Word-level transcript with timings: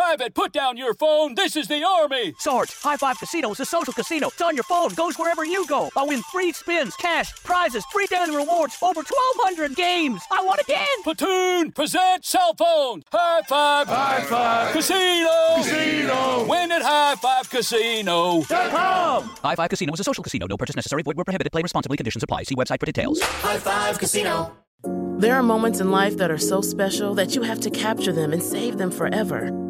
Private, 0.00 0.34
put 0.34 0.54
down 0.54 0.78
your 0.78 0.94
phone. 0.94 1.34
This 1.34 1.56
is 1.56 1.68
the 1.68 1.84
Army. 1.84 2.32
Sarge, 2.38 2.72
High 2.80 2.96
Five 2.96 3.18
Casino 3.18 3.50
is 3.50 3.60
a 3.60 3.66
social 3.66 3.92
casino. 3.92 4.28
It's 4.28 4.40
on 4.40 4.56
your 4.56 4.64
phone, 4.64 4.94
goes 4.94 5.18
wherever 5.18 5.44
you 5.44 5.66
go. 5.66 5.90
I 5.94 6.04
win 6.04 6.22
free 6.32 6.52
spins, 6.52 6.96
cash, 6.96 7.34
prizes, 7.44 7.84
free 7.92 8.06
daily 8.06 8.34
rewards, 8.34 8.78
over 8.80 9.02
1,200 9.02 9.76
games. 9.76 10.22
I 10.32 10.42
won 10.42 10.58
again! 10.58 10.86
Platoon, 11.04 11.72
present 11.72 12.24
cell 12.24 12.54
phone. 12.54 13.02
High 13.12 13.42
Five. 13.46 13.88
High 13.88 14.22
Five. 14.22 14.72
Casino. 14.72 15.56
Casino. 15.56 16.46
Win 16.48 16.72
at 16.72 16.80
High 16.80 17.16
Five 17.16 17.50
Casino. 17.50 18.40
.com. 18.44 19.24
High 19.44 19.54
Five 19.54 19.68
Casino 19.68 19.92
is 19.92 20.00
a 20.00 20.04
social 20.04 20.24
casino. 20.24 20.46
No 20.46 20.56
purchase 20.56 20.76
necessary. 20.76 21.02
Void 21.02 21.16
where 21.16 21.26
prohibited. 21.26 21.52
Play 21.52 21.60
responsibly. 21.60 21.98
Conditions 21.98 22.22
apply. 22.22 22.44
See 22.44 22.54
website 22.54 22.80
for 22.80 22.86
details. 22.86 23.20
High 23.20 23.58
Five 23.58 23.98
Casino. 23.98 24.56
There 25.18 25.36
are 25.36 25.42
moments 25.42 25.78
in 25.78 25.90
life 25.90 26.16
that 26.16 26.30
are 26.30 26.38
so 26.38 26.62
special 26.62 27.14
that 27.16 27.34
you 27.34 27.42
have 27.42 27.60
to 27.60 27.70
capture 27.70 28.14
them 28.14 28.32
and 28.32 28.42
save 28.42 28.78
them 28.78 28.90
forever. 28.90 29.69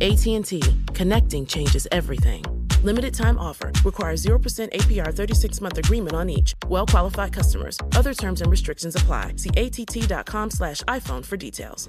AT&T. 0.00 0.62
Connecting 0.94 1.46
changes 1.46 1.86
everything. 1.92 2.42
Limited 2.82 3.12
time 3.14 3.38
offer. 3.38 3.72
Requires 3.84 4.24
0% 4.24 4.72
APR 4.72 5.12
36 5.12 5.60
month 5.60 5.78
agreement 5.78 6.14
on 6.14 6.30
each. 6.30 6.54
Well 6.68 6.86
qualified 6.86 7.32
customers. 7.32 7.78
Other 7.94 8.14
terms 8.14 8.40
and 8.40 8.50
restrictions 8.50 8.94
apply. 8.94 9.34
See 9.36 9.50
att.com 9.56 10.50
slash 10.50 10.82
iPhone 10.82 11.24
for 11.24 11.36
details. 11.36 11.88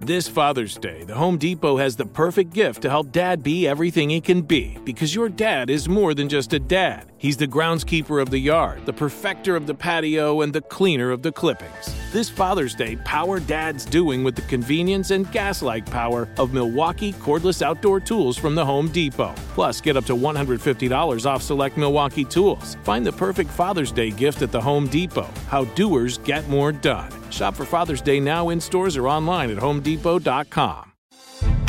This 0.00 0.28
Father's 0.28 0.76
Day, 0.76 1.02
the 1.02 1.16
Home 1.16 1.36
Depot 1.36 1.78
has 1.78 1.96
the 1.96 2.06
perfect 2.06 2.52
gift 2.52 2.82
to 2.82 2.90
help 2.90 3.10
dad 3.10 3.42
be 3.42 3.66
everything 3.66 4.08
he 4.10 4.20
can 4.20 4.42
be 4.42 4.78
because 4.84 5.12
your 5.12 5.28
dad 5.28 5.68
is 5.68 5.88
more 5.88 6.14
than 6.14 6.28
just 6.28 6.52
a 6.52 6.60
dad. 6.60 7.10
He's 7.26 7.36
the 7.36 7.48
groundskeeper 7.48 8.22
of 8.22 8.30
the 8.30 8.38
yard, 8.38 8.86
the 8.86 8.92
perfecter 8.92 9.56
of 9.56 9.66
the 9.66 9.74
patio, 9.74 10.42
and 10.42 10.52
the 10.52 10.60
cleaner 10.60 11.10
of 11.10 11.22
the 11.22 11.32
clippings. 11.32 11.92
This 12.12 12.30
Father's 12.30 12.72
Day, 12.72 12.94
power 13.04 13.40
dad's 13.40 13.84
doing 13.84 14.22
with 14.22 14.36
the 14.36 14.42
convenience 14.42 15.10
and 15.10 15.28
gas 15.32 15.60
like 15.60 15.84
power 15.86 16.28
of 16.38 16.54
Milwaukee 16.54 17.12
cordless 17.14 17.62
outdoor 17.62 17.98
tools 17.98 18.36
from 18.36 18.54
the 18.54 18.64
Home 18.64 18.86
Depot. 18.86 19.34
Plus, 19.54 19.80
get 19.80 19.96
up 19.96 20.04
to 20.04 20.14
$150 20.14 21.26
off 21.26 21.42
select 21.42 21.76
Milwaukee 21.76 22.24
tools. 22.24 22.76
Find 22.84 23.04
the 23.04 23.10
perfect 23.10 23.50
Father's 23.50 23.90
Day 23.90 24.12
gift 24.12 24.42
at 24.42 24.52
the 24.52 24.60
Home 24.60 24.86
Depot. 24.86 25.28
How 25.48 25.64
doers 25.74 26.18
get 26.18 26.48
more 26.48 26.70
done. 26.70 27.10
Shop 27.32 27.56
for 27.56 27.64
Father's 27.64 28.02
Day 28.02 28.20
now 28.20 28.50
in 28.50 28.60
stores 28.60 28.96
or 28.96 29.08
online 29.08 29.50
at 29.50 29.56
homedepot.com. 29.56 30.92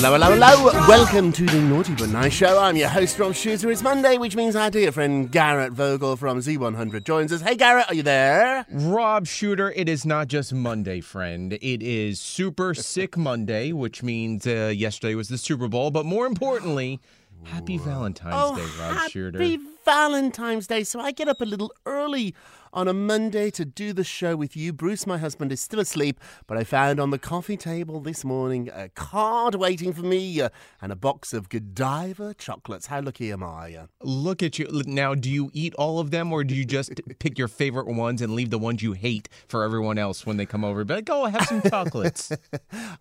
Hello, 0.00 0.12
hello, 0.12 0.30
hello. 0.30 0.86
Welcome 0.86 1.32
to 1.32 1.44
the 1.44 1.60
Naughty 1.60 1.92
But 1.92 2.10
Nice 2.10 2.32
Show. 2.32 2.56
I'm 2.56 2.76
your 2.76 2.88
host, 2.88 3.18
Rob 3.18 3.34
Shuter. 3.34 3.68
It's 3.68 3.82
Monday, 3.82 4.16
which 4.16 4.36
means 4.36 4.54
our 4.54 4.70
dear 4.70 4.92
friend 4.92 5.28
Garrett 5.28 5.72
Vogel 5.72 6.14
from 6.14 6.38
Z100 6.38 7.02
joins 7.02 7.32
us. 7.32 7.40
Hey, 7.40 7.56
Garrett, 7.56 7.90
are 7.90 7.94
you 7.96 8.04
there? 8.04 8.64
Rob 8.70 9.26
Shuter, 9.26 9.72
it 9.72 9.88
is 9.88 10.06
not 10.06 10.28
just 10.28 10.54
Monday, 10.54 11.00
friend. 11.00 11.54
It 11.54 11.82
is 11.82 12.20
Super 12.20 12.74
Sick 12.74 13.16
Monday, 13.16 13.72
which 13.72 14.04
means 14.04 14.46
uh, 14.46 14.72
yesterday 14.72 15.16
was 15.16 15.30
the 15.30 15.36
Super 15.36 15.66
Bowl. 15.66 15.90
But 15.90 16.06
more 16.06 16.26
importantly, 16.26 17.00
Happy 17.42 17.76
Valentine's 17.76 18.34
oh, 18.36 18.54
Day, 18.54 18.62
Rob 18.80 18.94
happy 18.94 19.10
Shuter. 19.10 19.38
Happy 19.42 19.58
Valentine's 19.84 20.68
Day. 20.68 20.84
So 20.84 21.00
I 21.00 21.10
get 21.10 21.26
up 21.26 21.40
a 21.40 21.44
little 21.44 21.72
early 21.86 22.36
on 22.72 22.88
a 22.88 22.92
Monday 22.92 23.50
to 23.50 23.64
do 23.64 23.92
the 23.92 24.04
show 24.04 24.36
with 24.36 24.56
you. 24.56 24.72
Bruce, 24.72 25.06
my 25.06 25.18
husband, 25.18 25.52
is 25.52 25.60
still 25.60 25.80
asleep, 25.80 26.20
but 26.46 26.56
I 26.58 26.64
found 26.64 27.00
on 27.00 27.10
the 27.10 27.18
coffee 27.18 27.56
table 27.56 28.00
this 28.00 28.24
morning 28.24 28.70
a 28.72 28.88
card 28.90 29.54
waiting 29.54 29.92
for 29.92 30.02
me 30.02 30.40
uh, 30.40 30.48
and 30.80 30.92
a 30.92 30.96
box 30.96 31.32
of 31.32 31.48
Godiva 31.48 32.34
chocolates. 32.34 32.86
How 32.86 33.00
lucky 33.00 33.32
am 33.32 33.42
I? 33.42 33.74
Uh, 33.74 33.86
Look 34.02 34.42
at 34.42 34.58
you. 34.58 34.68
Now, 34.86 35.14
do 35.14 35.30
you 35.30 35.50
eat 35.52 35.74
all 35.74 35.98
of 35.98 36.10
them 36.10 36.32
or 36.32 36.44
do 36.44 36.54
you 36.54 36.64
just 36.64 36.92
pick 37.18 37.38
your 37.38 37.48
favorite 37.48 37.86
ones 37.86 38.22
and 38.22 38.34
leave 38.34 38.50
the 38.50 38.58
ones 38.58 38.82
you 38.82 38.92
hate 38.92 39.28
for 39.48 39.64
everyone 39.64 39.98
else 39.98 40.26
when 40.26 40.36
they 40.36 40.46
come 40.46 40.64
over? 40.64 40.84
Be 40.84 40.94
like, 40.94 41.10
oh, 41.10 41.26
have 41.26 41.46
some 41.46 41.62
chocolates. 41.62 42.32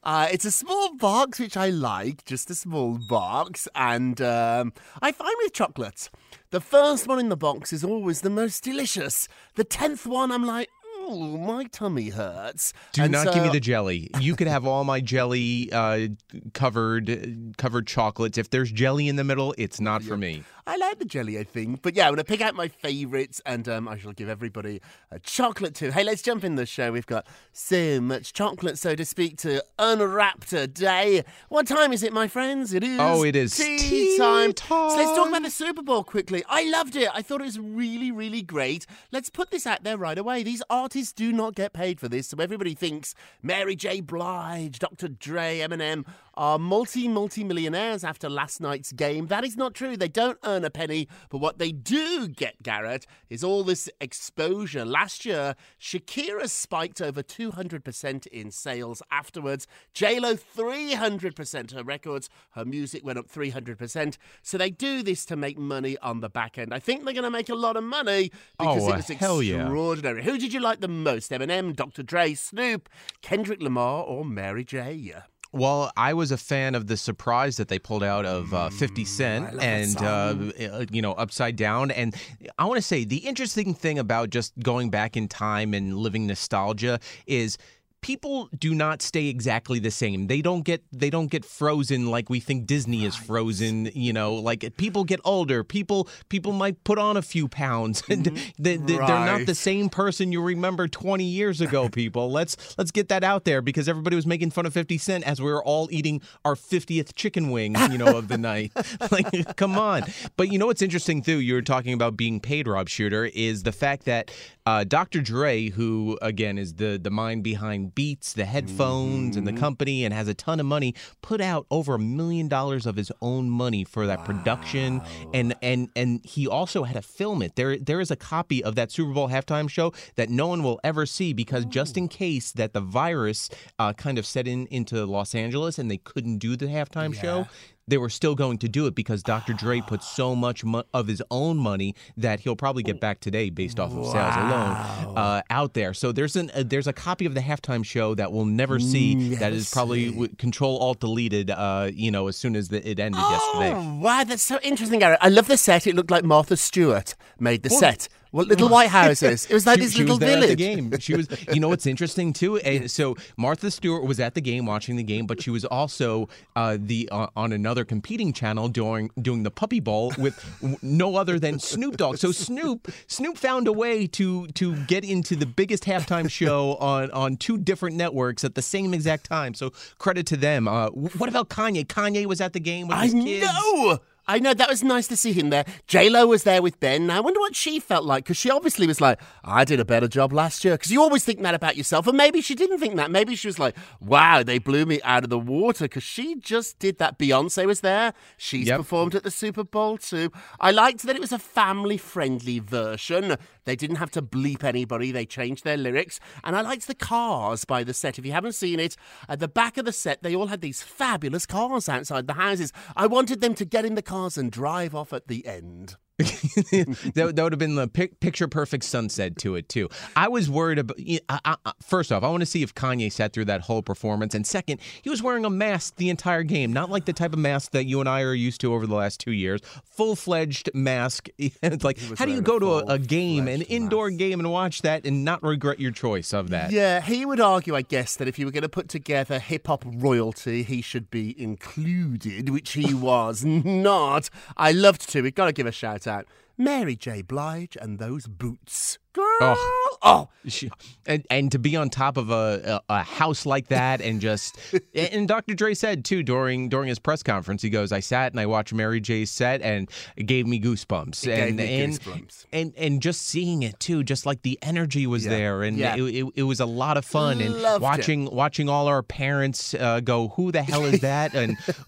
Uh, 0.03 0.27
it's 0.31 0.45
a 0.45 0.51
small 0.51 0.95
box, 0.95 1.39
which 1.39 1.57
I 1.57 1.69
like, 1.69 2.23
just 2.25 2.49
a 2.49 2.55
small 2.55 2.97
box. 3.09 3.67
And 3.75 4.21
um, 4.21 4.71
I 5.01 5.11
find 5.11 5.33
with 5.39 5.53
chocolates, 5.53 6.09
the 6.51 6.61
first 6.61 7.07
one 7.07 7.19
in 7.19 7.29
the 7.29 7.37
box 7.37 7.73
is 7.73 7.83
always 7.83 8.21
the 8.21 8.29
most 8.29 8.63
delicious. 8.63 9.27
The 9.55 9.63
tenth 9.63 10.05
one, 10.05 10.31
I'm 10.31 10.45
like, 10.45 10.69
ooh, 11.09 11.37
my 11.37 11.65
tummy 11.65 12.09
hurts. 12.09 12.73
Do 12.93 13.03
And 13.03 13.11
not 13.11 13.33
give 13.33 13.43
me 13.43 13.49
the 13.49 13.59
jelly. 13.59 14.09
You 14.19 14.35
could 14.35 14.47
have 14.47 14.65
all 14.65 14.83
my 14.83 15.01
jelly 15.01 15.71
uh, 15.71 16.09
covered 16.53 17.55
covered 17.57 17.87
chocolates. 17.87 18.37
If 18.37 18.49
there's 18.49 18.71
jelly 18.71 19.07
in 19.07 19.15
the 19.15 19.23
middle, 19.23 19.53
it's 19.57 19.79
not 19.79 20.03
for 20.03 20.17
me. 20.17 20.43
I 20.67 20.75
like 20.75 20.99
the 20.99 21.05
jelly, 21.05 21.39
I 21.39 21.45
think. 21.45 21.81
But 21.81 21.95
yeah, 21.95 22.07
I'm 22.07 22.09
going 22.09 22.17
to 22.17 22.25
pick 22.25 22.41
out 22.41 22.53
my 22.53 22.67
favourites 22.67 23.41
and 23.45 23.69
um, 23.69 23.87
I 23.87 23.97
shall 23.97 24.11
give 24.11 24.27
everybody 24.27 24.81
a 25.09 25.17
chocolate 25.17 25.73
too. 25.73 25.91
Hey, 25.91 26.03
let's 26.03 26.21
jump 26.21 26.43
in 26.43 26.55
the 26.55 26.65
show. 26.65 26.91
We've 26.91 27.05
got 27.05 27.25
so 27.53 28.01
much 28.01 28.33
chocolate, 28.33 28.77
so 28.77 28.93
to 28.93 29.05
speak, 29.05 29.37
to 29.37 29.63
unwrap 29.79 30.43
today. 30.43 31.23
What 31.47 31.67
time 31.67 31.93
is 31.93 32.03
it, 32.03 32.11
my 32.11 32.27
friends? 32.27 32.73
It 32.73 32.83
is. 32.83 32.99
Oh, 32.99 33.23
it 33.23 33.37
is 33.37 33.55
tea, 33.55 33.77
tea 33.77 34.17
time. 34.17 34.51
time. 34.51 34.89
So 34.89 34.97
let's 34.97 35.15
talk 35.15 35.29
about 35.29 35.43
the 35.43 35.49
Super 35.49 35.81
Bowl 35.81 36.03
quickly. 36.03 36.43
I 36.49 36.69
loved 36.69 36.97
it. 36.97 37.09
I 37.13 37.21
thought 37.21 37.39
it 37.39 37.45
was 37.45 37.59
really, 37.59 38.11
really 38.11 38.41
great. 38.41 38.85
Let's 39.13 39.29
put 39.29 39.51
this 39.51 39.65
out 39.65 39.85
there 39.85 39.95
right 39.95 40.17
away. 40.17 40.43
These 40.43 40.63
artists 40.69 41.13
do 41.13 41.31
not 41.31 41.55
get 41.55 41.71
paid 41.71 41.97
for 41.97 42.09
this, 42.09 42.27
so 42.27 42.37
everybody 42.41 42.73
thinks 42.73 43.15
Mary 43.41 43.77
J. 43.77 44.01
Blige, 44.01 44.79
Dr. 44.79 45.07
Dre, 45.07 45.59
Eminem 45.59 46.03
are 46.37 46.57
multi, 46.59 47.07
multi 47.07 47.43
millionaires 47.43 48.03
after 48.03 48.29
last 48.29 48.61
night's 48.61 48.91
game. 48.91 49.27
That 49.27 49.43
is 49.43 49.57
not 49.57 49.73
true. 49.73 49.97
They 49.97 50.07
don't 50.07 50.37
earn 50.43 50.63
a 50.63 50.69
penny, 50.69 51.07
but 51.29 51.39
what 51.39 51.57
they 51.57 51.71
do 51.71 52.27
get, 52.27 52.61
Garrett, 52.63 53.05
is 53.29 53.43
all 53.43 53.63
this 53.63 53.89
exposure. 53.99 54.85
Last 54.85 55.25
year, 55.25 55.55
Shakira 55.81 56.47
spiked 56.49 57.01
over 57.01 57.21
200% 57.23 58.27
in 58.27 58.51
sales 58.51 59.01
afterwards. 59.11 59.67
JLo 59.93 60.39
300% 60.39 61.73
her 61.73 61.83
records, 61.83 62.29
her 62.51 62.63
music 62.65 63.03
went 63.03 63.17
up 63.19 63.27
300%. 63.29 64.17
So 64.43 64.57
they 64.57 64.69
do 64.69 65.03
this 65.03 65.25
to 65.25 65.35
make 65.35 65.57
money 65.57 65.97
on 65.99 66.19
the 66.21 66.29
back 66.29 66.57
end. 66.57 66.73
I 66.73 66.79
think 66.79 67.03
they're 67.03 67.13
going 67.13 67.23
to 67.23 67.31
make 67.31 67.49
a 67.49 67.55
lot 67.55 67.75
of 67.77 67.83
money 67.83 68.31
because 68.59 68.83
Oh, 68.83 68.89
it 68.93 68.95
was 68.97 69.07
hell 69.07 69.41
yeah. 69.41 69.61
extraordinary. 69.61 70.23
Who 70.23 70.37
did 70.37 70.53
you 70.53 70.59
like 70.59 70.81
the 70.81 70.87
most? 70.87 71.31
Eminem, 71.31 71.75
Dr. 71.75 72.03
Dre, 72.03 72.33
Snoop, 72.35 72.89
Kendrick 73.21 73.61
Lamar, 73.61 74.03
or 74.03 74.23
Mary 74.23 74.63
J? 74.63 75.13
Well, 75.51 75.91
I 75.95 76.13
was 76.13 76.31
a 76.31 76.37
fan 76.37 76.75
of 76.75 76.87
the 76.87 76.97
surprise 76.97 77.57
that 77.57 77.67
they 77.67 77.79
pulled 77.79 78.03
out 78.03 78.25
of 78.25 78.53
uh, 78.53 78.69
50 78.69 79.05
Cent 79.05 79.61
and, 79.61 79.97
uh, 79.97 80.35
uh, 80.59 80.85
you 80.91 81.01
know, 81.01 81.13
Upside 81.13 81.55
Down. 81.55 81.91
And 81.91 82.15
I 82.57 82.65
want 82.65 82.77
to 82.77 82.81
say 82.81 83.05
the 83.05 83.17
interesting 83.17 83.73
thing 83.73 83.97
about 83.97 84.29
just 84.29 84.57
going 84.59 84.89
back 84.89 85.15
in 85.15 85.27
time 85.27 85.73
and 85.73 85.95
living 85.97 86.27
nostalgia 86.27 86.99
is 87.25 87.57
people 88.01 88.49
do 88.57 88.73
not 88.73 89.01
stay 89.01 89.27
exactly 89.27 89.79
the 89.79 89.91
same. 89.91 90.27
They 90.27 90.41
don't 90.41 90.61
get 90.61 90.83
they 90.91 91.09
don't 91.09 91.27
get 91.27 91.43
frozen 91.45 92.09
like 92.09 92.29
we 92.29 92.39
think 92.39 92.65
Disney 92.65 93.05
is 93.05 93.15
frozen. 93.15 93.89
You 93.93 94.13
know, 94.13 94.35
like 94.35 94.77
people 94.77 95.03
get 95.03 95.19
older. 95.25 95.63
People 95.63 96.07
people 96.29 96.51
might 96.51 96.83
put 96.83 96.97
on 96.97 97.17
a 97.17 97.21
few 97.21 97.47
pounds, 97.47 98.03
and 98.09 98.25
they, 98.59 98.77
they, 98.77 98.97
are 98.97 99.25
not 99.25 99.45
the 99.45 99.55
same 99.55 99.89
person 99.89 100.31
you 100.31 100.41
remember 100.41 100.87
20 100.87 101.23
years 101.23 101.61
ago. 101.61 101.89
People, 101.97 102.31
let's 102.31 102.77
let's 102.77 102.91
get 102.91 103.09
that 103.09 103.23
out 103.23 103.45
there 103.45 103.61
because 103.61 103.89
everybody 103.89 104.15
was 104.15 104.27
making 104.27 104.51
fun 104.51 104.65
of 104.65 104.73
50 104.73 104.97
Cent 104.97 105.23
as 105.23 105.41
we 105.41 105.51
were 105.51 105.63
all 105.63 105.87
eating 105.91 106.21
our 106.45 106.55
50th 106.55 107.15
chicken 107.15 107.49
wing, 107.49 107.75
you 107.91 107.97
know, 107.97 108.17
of 108.17 108.27
the 108.27 108.37
night. 108.37 108.71
like, 109.11 109.55
come 109.55 109.77
on. 109.77 110.03
But 110.35 110.51
you 110.51 110.59
know 110.59 110.67
what's 110.67 110.81
interesting 110.81 111.21
too? 111.21 111.39
You 111.39 111.55
were 111.55 111.61
talking 111.61 111.93
about 111.93 112.17
being 112.17 112.39
paid, 112.39 112.67
Rob 112.67 112.89
Shuter, 112.89 113.25
is 113.25 113.63
the 113.63 113.71
fact 113.71 114.05
that 114.05 114.31
uh, 114.65 114.83
Dr. 114.83 115.21
Dre, 115.21 115.69
who 115.69 116.17
again 116.21 116.57
is 116.57 116.75
the 116.75 116.99
the 117.01 117.09
mind 117.09 117.43
behind 117.43 117.86
Beats, 117.87 118.33
the 118.33 118.45
headphones, 118.45 119.35
and 119.35 119.47
the 119.47 119.53
company, 119.53 120.05
and 120.05 120.13
has 120.13 120.27
a 120.27 120.33
ton 120.33 120.59
of 120.59 120.65
money, 120.65 120.93
put 121.21 121.41
out 121.41 121.65
over 121.71 121.95
a 121.95 121.99
million 121.99 122.47
dollars 122.47 122.85
of 122.85 122.95
his 122.95 123.11
own 123.21 123.49
money 123.49 123.83
for 123.83 124.05
that 124.07 124.25
production, 124.25 125.01
and 125.33 125.55
and 125.61 125.89
and 125.95 126.21
he 126.23 126.47
also 126.47 126.83
had 126.83 126.95
to 126.95 127.01
film 127.01 127.41
it. 127.41 127.55
There 127.55 127.77
there 127.77 127.99
is 127.99 128.11
a 128.11 128.15
copy 128.15 128.63
of 128.63 128.75
that 128.75 128.91
Super 128.91 129.13
Bowl 129.13 129.29
halftime 129.29 129.69
show 129.69 129.93
that 130.15 130.29
no 130.29 130.47
one 130.47 130.63
will 130.63 130.79
ever 130.83 131.05
see 131.05 131.33
because 131.33 131.65
just 131.65 131.97
in 131.97 132.07
case 132.07 132.51
that 132.53 132.73
the 132.73 132.81
virus 132.81 133.49
uh, 133.79 133.93
kind 133.93 134.17
of 134.17 134.25
set 134.25 134.47
in 134.47 134.67
into 134.67 135.05
Los 135.05 135.33
Angeles 135.35 135.79
and 135.79 135.89
they 135.89 135.97
couldn't 135.97 136.37
do 136.37 136.55
the 136.55 136.67
halftime 136.67 137.13
show. 137.13 137.47
They 137.89 137.97
were 137.97 138.09
still 138.09 138.35
going 138.35 138.57
to 138.59 138.67
do 138.67 138.85
it 138.87 138.95
because 138.95 139.23
Dr. 139.23 139.53
Dre 139.53 139.79
put 139.79 140.03
so 140.03 140.35
much 140.35 140.65
mo- 140.65 140.83
of 140.93 141.07
his 141.07 141.23
own 141.31 141.57
money 141.57 141.95
that 142.17 142.41
he'll 142.41 142.55
probably 142.57 142.83
get 142.83 142.99
back 142.99 143.21
today 143.21 143.49
based 143.49 143.79
off 143.79 143.91
of 143.93 144.05
sales 144.07 144.35
alone 144.35 145.15
uh, 145.17 145.41
out 145.49 145.73
there. 145.73 145.93
So 145.93 146.11
there's 146.11 146.35
an 146.35 146.51
uh, 146.53 146.63
there's 146.65 146.87
a 146.87 146.93
copy 146.93 147.25
of 147.25 147.33
the 147.33 147.39
halftime 147.39 147.85
show 147.85 148.13
that 148.15 148.31
we'll 148.33 148.43
never 148.45 148.77
see. 148.79 149.35
that 149.35 149.53
is 149.53 149.69
probably 149.71 150.09
w- 150.11 150.35
Control 150.37 150.77
Alt 150.79 150.99
deleted. 150.99 151.49
Uh, 151.49 151.89
you 151.93 152.11
know, 152.11 152.27
as 152.27 152.35
soon 152.35 152.55
as 152.57 152.67
the, 152.67 152.77
it 152.87 152.99
ended 152.99 153.21
yesterday. 153.21 153.73
Oh, 153.73 153.99
wow, 153.99 154.23
that's 154.25 154.43
so 154.43 154.59
interesting, 154.63 154.99
Gary. 154.99 155.15
I 155.21 155.29
love 155.29 155.47
the 155.47 155.55
set. 155.57 155.87
It 155.87 155.95
looked 155.95 156.11
like 156.11 156.25
Martha 156.25 156.57
Stewart 156.57 157.15
made 157.39 157.63
the 157.63 157.69
set. 157.69 158.09
Well, 158.37 158.45
little 158.45 158.69
white 158.69 158.89
houses. 158.89 159.45
It 159.49 159.53
was 159.53 159.65
like 159.65 159.79
she, 159.79 159.85
this 159.85 159.93
she 159.93 159.99
little 160.03 160.17
was 160.19 160.29
village. 160.29 160.43
at 160.43 160.49
the 160.49 160.55
game. 160.55 160.99
She 160.99 161.15
was, 161.15 161.27
you 161.53 161.59
know, 161.59 161.69
what's 161.69 161.87
interesting 161.87 162.33
too. 162.33 162.57
And 162.57 162.89
so 162.89 163.15
Martha 163.35 163.71
Stewart 163.71 164.03
was 164.03 164.19
at 164.19 164.35
the 164.35 164.41
game 164.41 164.65
watching 164.65 164.95
the 164.95 165.03
game, 165.03 165.25
but 165.25 165.41
she 165.41 165.49
was 165.49 165.65
also 165.65 166.29
uh, 166.55 166.77
the 166.79 167.09
uh, 167.11 167.27
on 167.35 167.51
another 167.51 167.83
competing 167.83 168.31
channel 168.33 168.67
doing 168.69 169.09
doing 169.21 169.43
the 169.43 169.51
Puppy 169.51 169.79
Bowl 169.79 170.13
with 170.17 170.37
no 170.83 171.15
other 171.15 171.39
than 171.39 171.57
Snoop 171.59 171.97
Dogg. 171.97 172.17
So 172.17 172.31
Snoop 172.31 172.87
Snoop 173.07 173.37
found 173.37 173.67
a 173.67 173.73
way 173.73 174.05
to 174.07 174.47
to 174.47 174.75
get 174.85 175.03
into 175.03 175.35
the 175.35 175.45
biggest 175.47 175.83
halftime 175.85 176.29
show 176.29 176.75
on 176.75 177.09
on 177.11 177.37
two 177.37 177.57
different 177.57 177.95
networks 177.95 178.43
at 178.43 178.55
the 178.55 178.61
same 178.61 178.93
exact 178.93 179.25
time. 179.27 179.55
So 179.55 179.71
credit 179.97 180.27
to 180.27 180.37
them. 180.37 180.67
Uh, 180.67 180.89
what 180.89 181.27
about 181.29 181.49
Kanye? 181.49 181.85
Kanye 181.85 182.25
was 182.27 182.39
at 182.41 182.53
the 182.53 182.59
game 182.59 182.87
with 182.87 182.97
I 182.97 183.05
his 183.05 183.13
kids. 183.13 183.45
know. 183.45 183.99
I 184.27 184.39
know 184.39 184.53
that 184.53 184.69
was 184.69 184.83
nice 184.83 185.07
to 185.07 185.15
see 185.15 185.31
him 185.33 185.49
there. 185.49 185.65
J 185.87 186.09
Lo 186.09 186.27
was 186.27 186.43
there 186.43 186.61
with 186.61 186.79
Ben. 186.79 187.07
Now 187.07 187.17
I 187.17 187.19
wonder 187.21 187.39
what 187.39 187.55
she 187.55 187.79
felt 187.79 188.03
like 188.05 188.25
because 188.25 188.37
she 188.37 188.49
obviously 188.49 188.85
was 188.85 188.99
like, 188.99 189.19
"I 189.43 189.63
did 189.63 189.79
a 189.79 189.85
better 189.85 190.07
job 190.07 190.33
last 190.33 190.65
year." 190.65 190.75
Because 190.75 190.91
you 190.91 191.01
always 191.01 191.23
think 191.23 191.41
that 191.41 191.55
about 191.55 191.77
yourself, 191.77 192.07
and 192.07 192.17
maybe 192.17 192.41
she 192.41 192.53
didn't 192.55 192.79
think 192.79 192.95
that. 192.97 193.09
Maybe 193.09 193.35
she 193.35 193.47
was 193.47 193.57
like, 193.59 193.75
"Wow, 194.01 194.43
they 194.43 194.59
blew 194.59 194.85
me 194.85 195.01
out 195.03 195.23
of 195.23 195.29
the 195.29 195.39
water." 195.39 195.85
Because 195.85 196.03
she 196.03 196.35
just 196.35 196.77
did 196.79 196.97
that. 196.97 197.17
Beyonce 197.17 197.65
was 197.65 197.81
there. 197.81 198.13
She's 198.37 198.67
Yep. 198.67 198.77
performed 198.77 199.15
at 199.15 199.23
the 199.23 199.31
Super 199.31 199.63
Bowl 199.63 199.97
too. 199.97 200.31
I 200.59 200.71
liked 200.71 201.03
that 201.03 201.15
it 201.15 201.21
was 201.21 201.31
a 201.31 201.39
family-friendly 201.39 202.59
version. 202.59 203.37
They 203.65 203.75
didn't 203.75 203.97
have 203.97 204.11
to 204.11 204.21
bleep 204.21 204.63
anybody. 204.63 205.11
They 205.11 205.25
changed 205.25 205.63
their 205.63 205.77
lyrics, 205.77 206.19
and 206.43 206.55
I 206.55 206.61
liked 206.61 206.87
the 206.87 206.95
cars 206.95 207.65
by 207.65 207.83
the 207.83 207.93
set. 207.93 208.17
If 208.19 208.25
you 208.25 208.31
haven't 208.31 208.55
seen 208.55 208.79
it, 208.79 208.95
at 209.27 209.39
the 209.39 209.47
back 209.47 209.77
of 209.77 209.85
the 209.85 209.91
set, 209.91 210.23
they 210.23 210.35
all 210.35 210.47
had 210.47 210.61
these 210.61 210.81
fabulous 210.81 211.45
cars 211.45 211.89
outside 211.89 212.27
the 212.27 212.33
houses. 212.33 212.71
I 212.95 213.07
wanted 213.07 213.41
them 213.41 213.53
to 213.55 213.65
get 213.65 213.85
in 213.85 213.95
the 213.95 214.01
cars 214.17 214.37
and 214.37 214.51
drive 214.51 214.95
off 214.95 215.13
at 215.13 215.27
the 215.27 215.45
end. 215.45 215.95
That, 216.17 217.33
that 217.35 217.43
would 217.43 217.53
have 217.53 217.59
been 217.59 217.75
the 217.75 217.87
pic- 217.87 218.19
picture 218.19 218.47
perfect 218.47 218.83
sunset 218.83 219.37
to 219.37 219.55
it 219.55 219.69
too. 219.69 219.87
I 220.15 220.27
was 220.27 220.49
worried 220.49 220.79
about. 220.79 220.97
I, 221.29 221.55
I, 221.63 221.71
first 221.83 222.11
off, 222.11 222.23
I 222.23 222.29
want 222.29 222.41
to 222.41 222.47
see 222.47 222.63
if 222.63 222.73
Kanye 222.73 223.11
sat 223.11 223.33
through 223.33 223.45
that 223.45 223.61
whole 223.61 223.83
performance, 223.83 224.33
and 224.33 224.45
second, 224.45 224.79
he 225.01 225.11
was 225.11 225.21
wearing 225.21 225.45
a 225.45 225.49
mask 225.49 225.97
the 225.97 226.09
entire 226.09 226.41
game, 226.41 226.73
not 226.73 226.89
like 226.89 227.05
the 227.05 227.13
type 227.13 227.33
of 227.33 227.39
mask 227.39 227.71
that 227.71 227.85
you 227.85 227.99
and 227.99 228.09
I 228.09 228.21
are 228.21 228.33
used 228.33 228.61
to 228.61 228.73
over 228.73 228.87
the 228.87 228.95
last 228.95 229.19
two 229.19 229.31
years. 229.31 229.61
Full 229.85 230.15
fledged 230.15 230.71
mask. 230.73 231.29
it's 231.37 231.83
like, 231.83 231.99
how 232.17 232.25
do 232.25 232.31
you 232.31 232.41
go 232.41 232.57
to 232.57 232.73
a, 232.73 232.85
a 232.93 232.99
game, 232.99 233.47
an 233.47 233.61
indoor 233.63 234.09
game, 234.09 234.39
and 234.39 234.51
watch 234.51 234.81
that 234.81 235.05
and 235.05 235.23
not 235.23 235.43
regret 235.43 235.79
your 235.79 235.91
choice 235.91 236.33
of 236.33 236.49
that? 236.49 236.71
Yeah, 236.71 236.99
he 237.01 237.27
would 237.27 237.39
argue, 237.39 237.75
I 237.75 237.83
guess, 237.83 238.15
that 238.15 238.27
if 238.27 238.39
you 238.39 238.45
were 238.47 238.51
going 238.51 238.63
to 238.63 238.69
put 238.69 238.89
together 238.89 239.37
hip 239.37 239.67
hop 239.67 239.85
royalty, 239.85 240.63
he 240.63 240.81
should 240.81 241.11
be 241.11 241.39
included, 241.39 242.49
which 242.49 242.73
he 242.73 242.95
was 242.95 243.45
not. 243.45 244.31
I 244.55 244.71
loved 244.71 245.07
to. 245.11 245.21
We've 245.21 245.35
got 245.35 245.45
to 245.45 245.53
give 245.53 245.67
a 245.67 245.71
shout 245.71 246.06
out. 246.07 246.25
Mary 246.57 246.95
J. 246.95 247.21
Blige 247.21 247.77
and 247.79 247.99
those 247.99 248.25
boots. 248.27 248.97
Girl! 249.17 249.37
Oh. 249.41 249.97
oh. 250.03 250.29
She- 250.47 250.71
and 251.05 251.25
and 251.29 251.51
to 251.51 251.59
be 251.59 251.75
on 251.75 251.89
top 251.89 252.15
of 252.15 252.29
a, 252.29 252.81
a 252.89 252.93
a 252.99 253.03
house 253.03 253.45
like 253.45 253.67
that 253.67 253.99
and 253.99 254.21
just 254.21 254.57
and 254.95 255.27
Dr. 255.27 255.55
Dre 255.55 255.73
said 255.73 256.05
too 256.05 256.23
during 256.23 256.69
during 256.69 256.87
his 256.87 256.99
press 256.99 257.21
conference 257.21 257.61
he 257.61 257.69
goes 257.69 257.91
I 257.91 257.99
sat 257.99 258.31
and 258.31 258.39
I 258.39 258.45
watched 258.45 258.73
Mary 258.73 259.01
J's 259.01 259.29
set 259.29 259.61
and 259.61 259.89
it 260.15 260.23
gave 260.23 260.47
me 260.47 260.61
goosebumps 260.61 261.27
and 261.29 261.57
me 261.57 261.81
and, 261.83 261.99
goosebumps. 261.99 262.45
and 262.53 262.73
and 262.77 263.01
just 263.01 263.23
seeing 263.23 263.63
it 263.63 263.77
too 263.81 264.03
just 264.05 264.25
like 264.25 264.41
the 264.43 264.57
energy 264.61 265.05
was 265.05 265.25
Yeah. 265.25 265.31
there 265.31 265.63
and 265.63 265.77
Yeah. 265.77 265.95
it, 265.97 266.01
it, 266.15 266.25
it 266.37 266.43
was 266.43 266.61
a 266.61 266.65
lot 266.65 266.95
of 266.95 267.03
fun 267.03 267.41
and 267.41 267.61
Loved 267.61 267.81
it. 267.81 267.83
watching 267.83 268.25
watching 268.33 268.69
all 268.69 268.87
our 268.87 269.03
parents 269.03 269.73
uh, 269.73 269.99
go 269.99 270.29
who 270.29 270.53
the 270.53 270.63
hell 270.63 270.85
is 270.85 271.01
that 271.01 271.33
and 271.33 271.57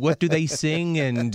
what 0.00 0.18
do 0.18 0.28
they 0.28 0.46
sing 0.46 0.98
and 0.98 1.32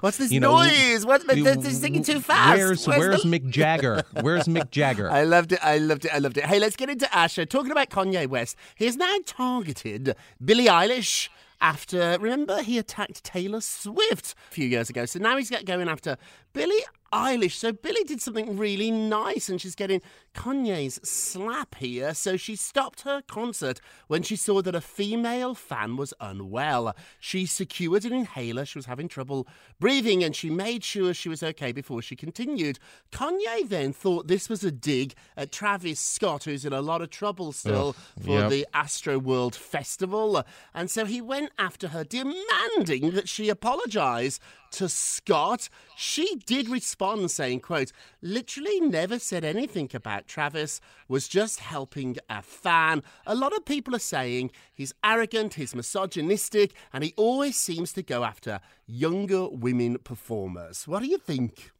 What's 0.00 0.16
this 0.16 0.32
you 0.32 0.40
know, 0.40 0.56
noise? 0.56 1.06
What's 1.06 1.22
they're 1.24 1.60
singing 1.70 2.02
too 2.02 2.18
fast. 2.20 2.58
Where's 2.58 2.86
Where's 2.88 2.98
where's 2.98 3.22
the- 3.22 3.28
Mick 3.38 3.48
Jagger? 3.50 4.02
Where's 4.20 4.46
Mick 4.48 4.70
Jagger? 4.72 4.77
I 5.10 5.24
loved 5.24 5.52
it. 5.52 5.58
I 5.62 5.78
loved 5.78 6.04
it. 6.04 6.14
I 6.14 6.18
loved 6.18 6.38
it. 6.38 6.44
Hey, 6.44 6.58
let's 6.58 6.76
get 6.76 6.90
into 6.90 7.12
Asher. 7.14 7.44
Talking 7.44 7.72
about 7.72 7.90
Kanye 7.90 8.26
West, 8.26 8.56
he 8.76 8.86
has 8.86 8.96
now 8.96 9.16
targeted 9.26 10.14
Billie 10.44 10.66
Eilish 10.66 11.28
after, 11.60 12.16
remember, 12.20 12.62
he 12.62 12.78
attacked 12.78 13.24
Taylor 13.24 13.60
Swift 13.60 14.34
a 14.50 14.54
few 14.54 14.66
years 14.66 14.90
ago. 14.90 15.06
So 15.06 15.18
now 15.18 15.36
he's 15.36 15.50
going 15.50 15.88
after 15.88 16.16
Billie 16.52 16.84
Eilish. 17.12 17.52
So 17.52 17.72
Billie 17.72 18.04
did 18.04 18.20
something 18.20 18.56
really 18.56 18.90
nice 18.90 19.48
and 19.48 19.60
she's 19.60 19.74
getting 19.74 20.02
Kanye's 20.34 21.00
slap 21.08 21.76
here. 21.76 22.14
So 22.14 22.36
she 22.36 22.54
stopped 22.54 23.02
her 23.02 23.22
concert 23.22 23.80
when 24.06 24.22
she 24.22 24.36
saw 24.36 24.62
that 24.62 24.74
a 24.74 24.80
female 24.80 25.54
fan 25.54 25.96
was 25.96 26.14
unwell. 26.20 26.94
She 27.18 27.46
secured 27.46 28.04
an 28.04 28.12
inhaler. 28.12 28.64
She 28.64 28.78
was 28.78 28.86
having 28.86 29.08
trouble 29.08 29.48
breathing 29.80 30.22
and 30.22 30.36
she 30.36 30.50
made 30.50 30.84
sure 30.84 31.14
she 31.14 31.28
was 31.28 31.42
okay 31.42 31.72
before 31.72 32.02
she 32.02 32.16
continued. 32.16 32.78
Kanye 33.10 33.68
then 33.68 33.92
thought 33.92 34.28
this 34.28 34.48
was 34.48 34.62
a 34.62 34.70
dig 34.70 35.14
at 35.36 35.50
Travis 35.50 36.00
Scott, 36.00 36.44
who's 36.44 36.64
in 36.64 36.72
a 36.72 36.82
lot 36.82 37.02
of 37.02 37.10
trouble 37.10 37.52
still 37.52 37.94
for 38.22 38.40
yep. 38.40 38.50
the 38.50 38.66
Astroworld 38.74 39.54
Festival. 39.54 40.44
And 40.74 40.90
so 40.90 41.04
he 41.04 41.20
went 41.20 41.52
after 41.58 41.88
her, 41.88 42.04
demanding 42.04 43.10
that 43.12 43.28
she 43.28 43.48
apologize 43.48 44.40
to 44.72 44.88
Scott. 44.88 45.68
She 45.96 46.36
did 46.46 46.68
respond 46.68 47.30
saying, 47.30 47.60
quote, 47.60 47.92
literally 48.22 48.80
never 48.80 49.18
said 49.18 49.44
anything 49.44 49.90
about 49.94 50.26
Travis, 50.26 50.80
was 51.08 51.28
just 51.28 51.60
helping 51.60 52.16
a 52.28 52.42
fan. 52.42 53.02
A 53.26 53.34
lot 53.34 53.56
of 53.56 53.64
people 53.64 53.94
are 53.94 54.00
saying 54.00 54.50
he's 54.74 54.92
arrogant, 55.02 55.54
he's 55.54 55.74
misogynistic, 55.74 56.72
and 56.92 57.04
he 57.04 57.14
always 57.16 57.56
seems 57.56 57.92
to 57.94 58.02
go 58.02 58.24
after 58.24 58.60
younger 58.86 59.48
women 59.48 59.98
performers. 59.98 60.86
What 60.86 61.02
do 61.02 61.08
you 61.08 61.18
think? 61.18 61.72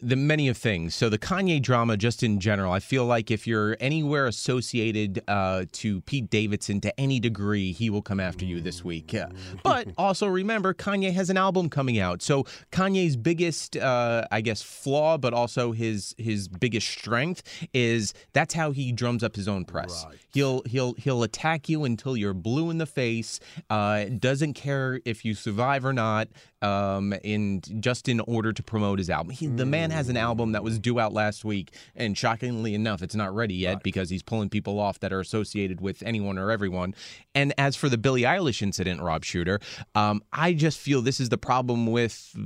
The 0.00 0.16
many 0.16 0.48
of 0.48 0.56
things. 0.56 0.94
So 0.94 1.08
the 1.08 1.18
Kanye 1.18 1.60
drama, 1.60 1.96
just 1.96 2.22
in 2.22 2.38
general, 2.38 2.72
I 2.72 2.78
feel 2.78 3.04
like 3.04 3.30
if 3.30 3.46
you're 3.46 3.76
anywhere 3.80 4.26
associated 4.26 5.22
uh, 5.26 5.64
to 5.72 6.00
Pete 6.02 6.30
Davidson 6.30 6.80
to 6.82 7.00
any 7.00 7.18
degree, 7.18 7.72
he 7.72 7.90
will 7.90 8.02
come 8.02 8.20
after 8.20 8.44
you 8.44 8.60
this 8.60 8.84
week. 8.84 9.12
Yeah. 9.12 9.28
But 9.64 9.88
also 9.98 10.28
remember, 10.28 10.72
Kanye 10.72 11.12
has 11.12 11.30
an 11.30 11.36
album 11.36 11.68
coming 11.68 11.98
out. 11.98 12.22
So 12.22 12.44
Kanye's 12.70 13.16
biggest, 13.16 13.76
uh, 13.76 14.26
I 14.30 14.40
guess, 14.40 14.62
flaw, 14.62 15.18
but 15.18 15.34
also 15.34 15.72
his 15.72 16.14
his 16.16 16.46
biggest 16.46 16.88
strength 16.88 17.42
is 17.72 18.14
that's 18.32 18.54
how 18.54 18.70
he 18.70 18.92
drums 18.92 19.24
up 19.24 19.34
his 19.34 19.48
own 19.48 19.64
press. 19.64 20.06
He'll 20.32 20.62
he'll 20.66 20.94
he'll 20.94 21.24
attack 21.24 21.68
you 21.68 21.84
until 21.84 22.16
you're 22.16 22.34
blue 22.34 22.70
in 22.70 22.78
the 22.78 22.86
face. 22.86 23.40
Uh, 23.68 24.04
doesn't 24.04 24.54
care 24.54 25.00
if 25.04 25.24
you 25.24 25.34
survive 25.34 25.84
or 25.84 25.92
not. 25.92 26.28
Um, 26.60 27.14
in 27.22 27.60
just 27.78 28.08
in 28.08 28.18
order 28.18 28.52
to 28.52 28.62
promote 28.64 28.98
his 28.98 29.10
album, 29.10 29.30
he, 29.30 29.46
the 29.46 29.64
man 29.64 29.87
man 29.88 29.96
has 29.96 30.08
an 30.08 30.16
album 30.16 30.52
that 30.52 30.62
was 30.62 30.78
due 30.78 31.00
out 31.00 31.12
last 31.12 31.44
week, 31.44 31.74
and 31.94 32.16
shockingly 32.16 32.74
enough, 32.74 33.02
it's 33.02 33.14
not 33.14 33.34
ready 33.34 33.54
yet 33.54 33.82
because 33.82 34.10
he's 34.10 34.22
pulling 34.22 34.48
people 34.48 34.78
off 34.78 35.00
that 35.00 35.12
are 35.12 35.20
associated 35.20 35.80
with 35.80 36.02
anyone 36.02 36.38
or 36.38 36.50
everyone. 36.50 36.94
And 37.34 37.52
as 37.58 37.76
for 37.76 37.88
the 37.88 37.98
Billie 37.98 38.22
Eilish 38.22 38.62
incident, 38.62 39.00
Rob 39.00 39.24
Shuter, 39.24 39.60
um, 39.94 40.22
I 40.32 40.52
just 40.52 40.78
feel 40.78 41.02
this 41.02 41.20
is 41.20 41.28
the 41.28 41.38
problem 41.38 41.86
with 41.86 42.36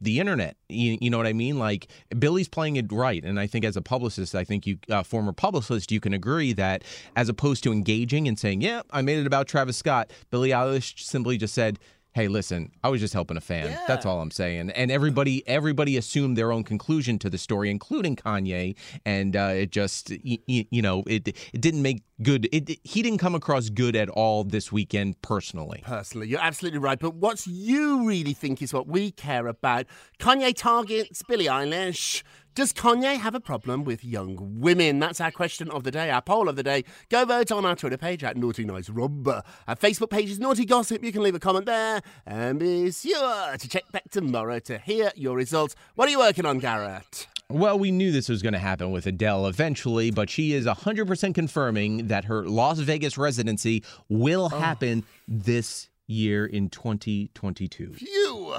the 0.00 0.20
internet. 0.20 0.56
You, 0.68 0.98
you 1.00 1.10
know 1.10 1.16
what 1.16 1.26
I 1.26 1.32
mean? 1.32 1.58
Like 1.58 1.88
Billie's 2.18 2.48
playing 2.48 2.76
it 2.76 2.92
right, 2.92 3.24
and 3.24 3.38
I 3.38 3.46
think 3.46 3.64
as 3.64 3.76
a 3.76 3.82
publicist, 3.82 4.34
I 4.34 4.44
think 4.44 4.66
you, 4.66 4.78
uh, 4.90 5.02
former 5.02 5.32
publicist, 5.32 5.90
you 5.90 6.00
can 6.00 6.12
agree 6.12 6.52
that 6.54 6.84
as 7.16 7.28
opposed 7.28 7.62
to 7.64 7.72
engaging 7.72 8.28
and 8.28 8.38
saying, 8.38 8.60
"Yeah, 8.60 8.82
I 8.90 9.02
made 9.02 9.18
it 9.18 9.26
about 9.26 9.48
Travis 9.48 9.76
Scott," 9.76 10.10
Billie 10.30 10.50
Eilish 10.50 11.00
simply 11.00 11.36
just 11.36 11.54
said. 11.54 11.78
Hey, 12.14 12.28
listen, 12.28 12.72
I 12.84 12.90
was 12.90 13.00
just 13.00 13.14
helping 13.14 13.38
a 13.38 13.40
fan. 13.40 13.70
That's 13.88 14.04
all 14.04 14.20
I'm 14.20 14.30
saying. 14.30 14.68
And 14.70 14.90
everybody, 14.90 15.42
everybody 15.48 15.96
assumed 15.96 16.36
their 16.36 16.52
own 16.52 16.62
conclusion 16.62 17.18
to 17.20 17.30
the 17.30 17.38
story, 17.38 17.70
including 17.70 18.16
Kanye. 18.16 18.76
And 19.06 19.34
uh, 19.34 19.52
it 19.54 19.70
just, 19.72 20.10
y- 20.22 20.38
y- 20.46 20.66
you 20.70 20.82
know, 20.82 21.04
it 21.06 21.28
it 21.28 21.60
didn't 21.62 21.80
make 21.80 22.02
good. 22.22 22.48
It, 22.52 22.68
it- 22.68 22.80
he 22.84 23.02
didn't 23.02 23.18
come 23.18 23.34
across 23.34 23.70
good 23.70 23.96
at 23.96 24.10
all 24.10 24.44
this 24.44 24.70
weekend, 24.70 25.22
personally. 25.22 25.80
Personally, 25.86 26.28
you're 26.28 26.40
absolutely 26.40 26.80
right. 26.80 26.98
But 26.98 27.14
what 27.14 27.46
you 27.46 28.06
really 28.06 28.34
think 28.34 28.60
is 28.60 28.74
what 28.74 28.86
we 28.86 29.10
care 29.12 29.46
about. 29.46 29.86
Kanye 30.18 30.54
targets 30.54 31.22
Billie 31.22 31.46
Eilish. 31.46 32.22
Does 32.54 32.74
Kanye 32.74 33.16
have 33.16 33.34
a 33.34 33.40
problem 33.40 33.82
with 33.82 34.04
young 34.04 34.60
women? 34.60 34.98
That's 34.98 35.22
our 35.22 35.30
question 35.30 35.70
of 35.70 35.84
the 35.84 35.90
day, 35.90 36.10
our 36.10 36.20
poll 36.20 36.50
of 36.50 36.56
the 36.56 36.62
day. 36.62 36.84
Go 37.08 37.24
vote 37.24 37.50
on 37.50 37.64
our 37.64 37.74
Twitter 37.74 37.96
page 37.96 38.22
at 38.22 38.36
Naughty 38.36 38.66
Nice 38.66 38.90
Rob. 38.90 39.26
Our 39.26 39.76
Facebook 39.76 40.10
page 40.10 40.28
is 40.28 40.38
Naughty 40.38 40.66
Gossip. 40.66 41.02
You 41.02 41.12
can 41.12 41.22
leave 41.22 41.34
a 41.34 41.38
comment 41.38 41.64
there. 41.64 42.02
And 42.26 42.58
be 42.58 42.92
sure 42.92 43.56
to 43.56 43.68
check 43.70 43.90
back 43.90 44.10
tomorrow 44.10 44.58
to 44.58 44.76
hear 44.76 45.12
your 45.16 45.34
results. 45.34 45.74
What 45.94 46.08
are 46.08 46.10
you 46.10 46.18
working 46.18 46.44
on, 46.44 46.58
Garrett? 46.58 47.26
Well, 47.48 47.78
we 47.78 47.90
knew 47.90 48.12
this 48.12 48.28
was 48.28 48.42
going 48.42 48.52
to 48.52 48.58
happen 48.58 48.90
with 48.90 49.06
Adele 49.06 49.46
eventually, 49.46 50.10
but 50.10 50.28
she 50.28 50.52
is 50.52 50.66
100% 50.66 51.34
confirming 51.34 52.08
that 52.08 52.26
her 52.26 52.46
Las 52.46 52.80
Vegas 52.80 53.16
residency 53.16 53.82
will 54.10 54.50
oh. 54.52 54.58
happen 54.58 55.04
this 55.26 55.88
year 56.06 56.44
in 56.44 56.68
2022. 56.68 57.94
Phew. 57.94 58.54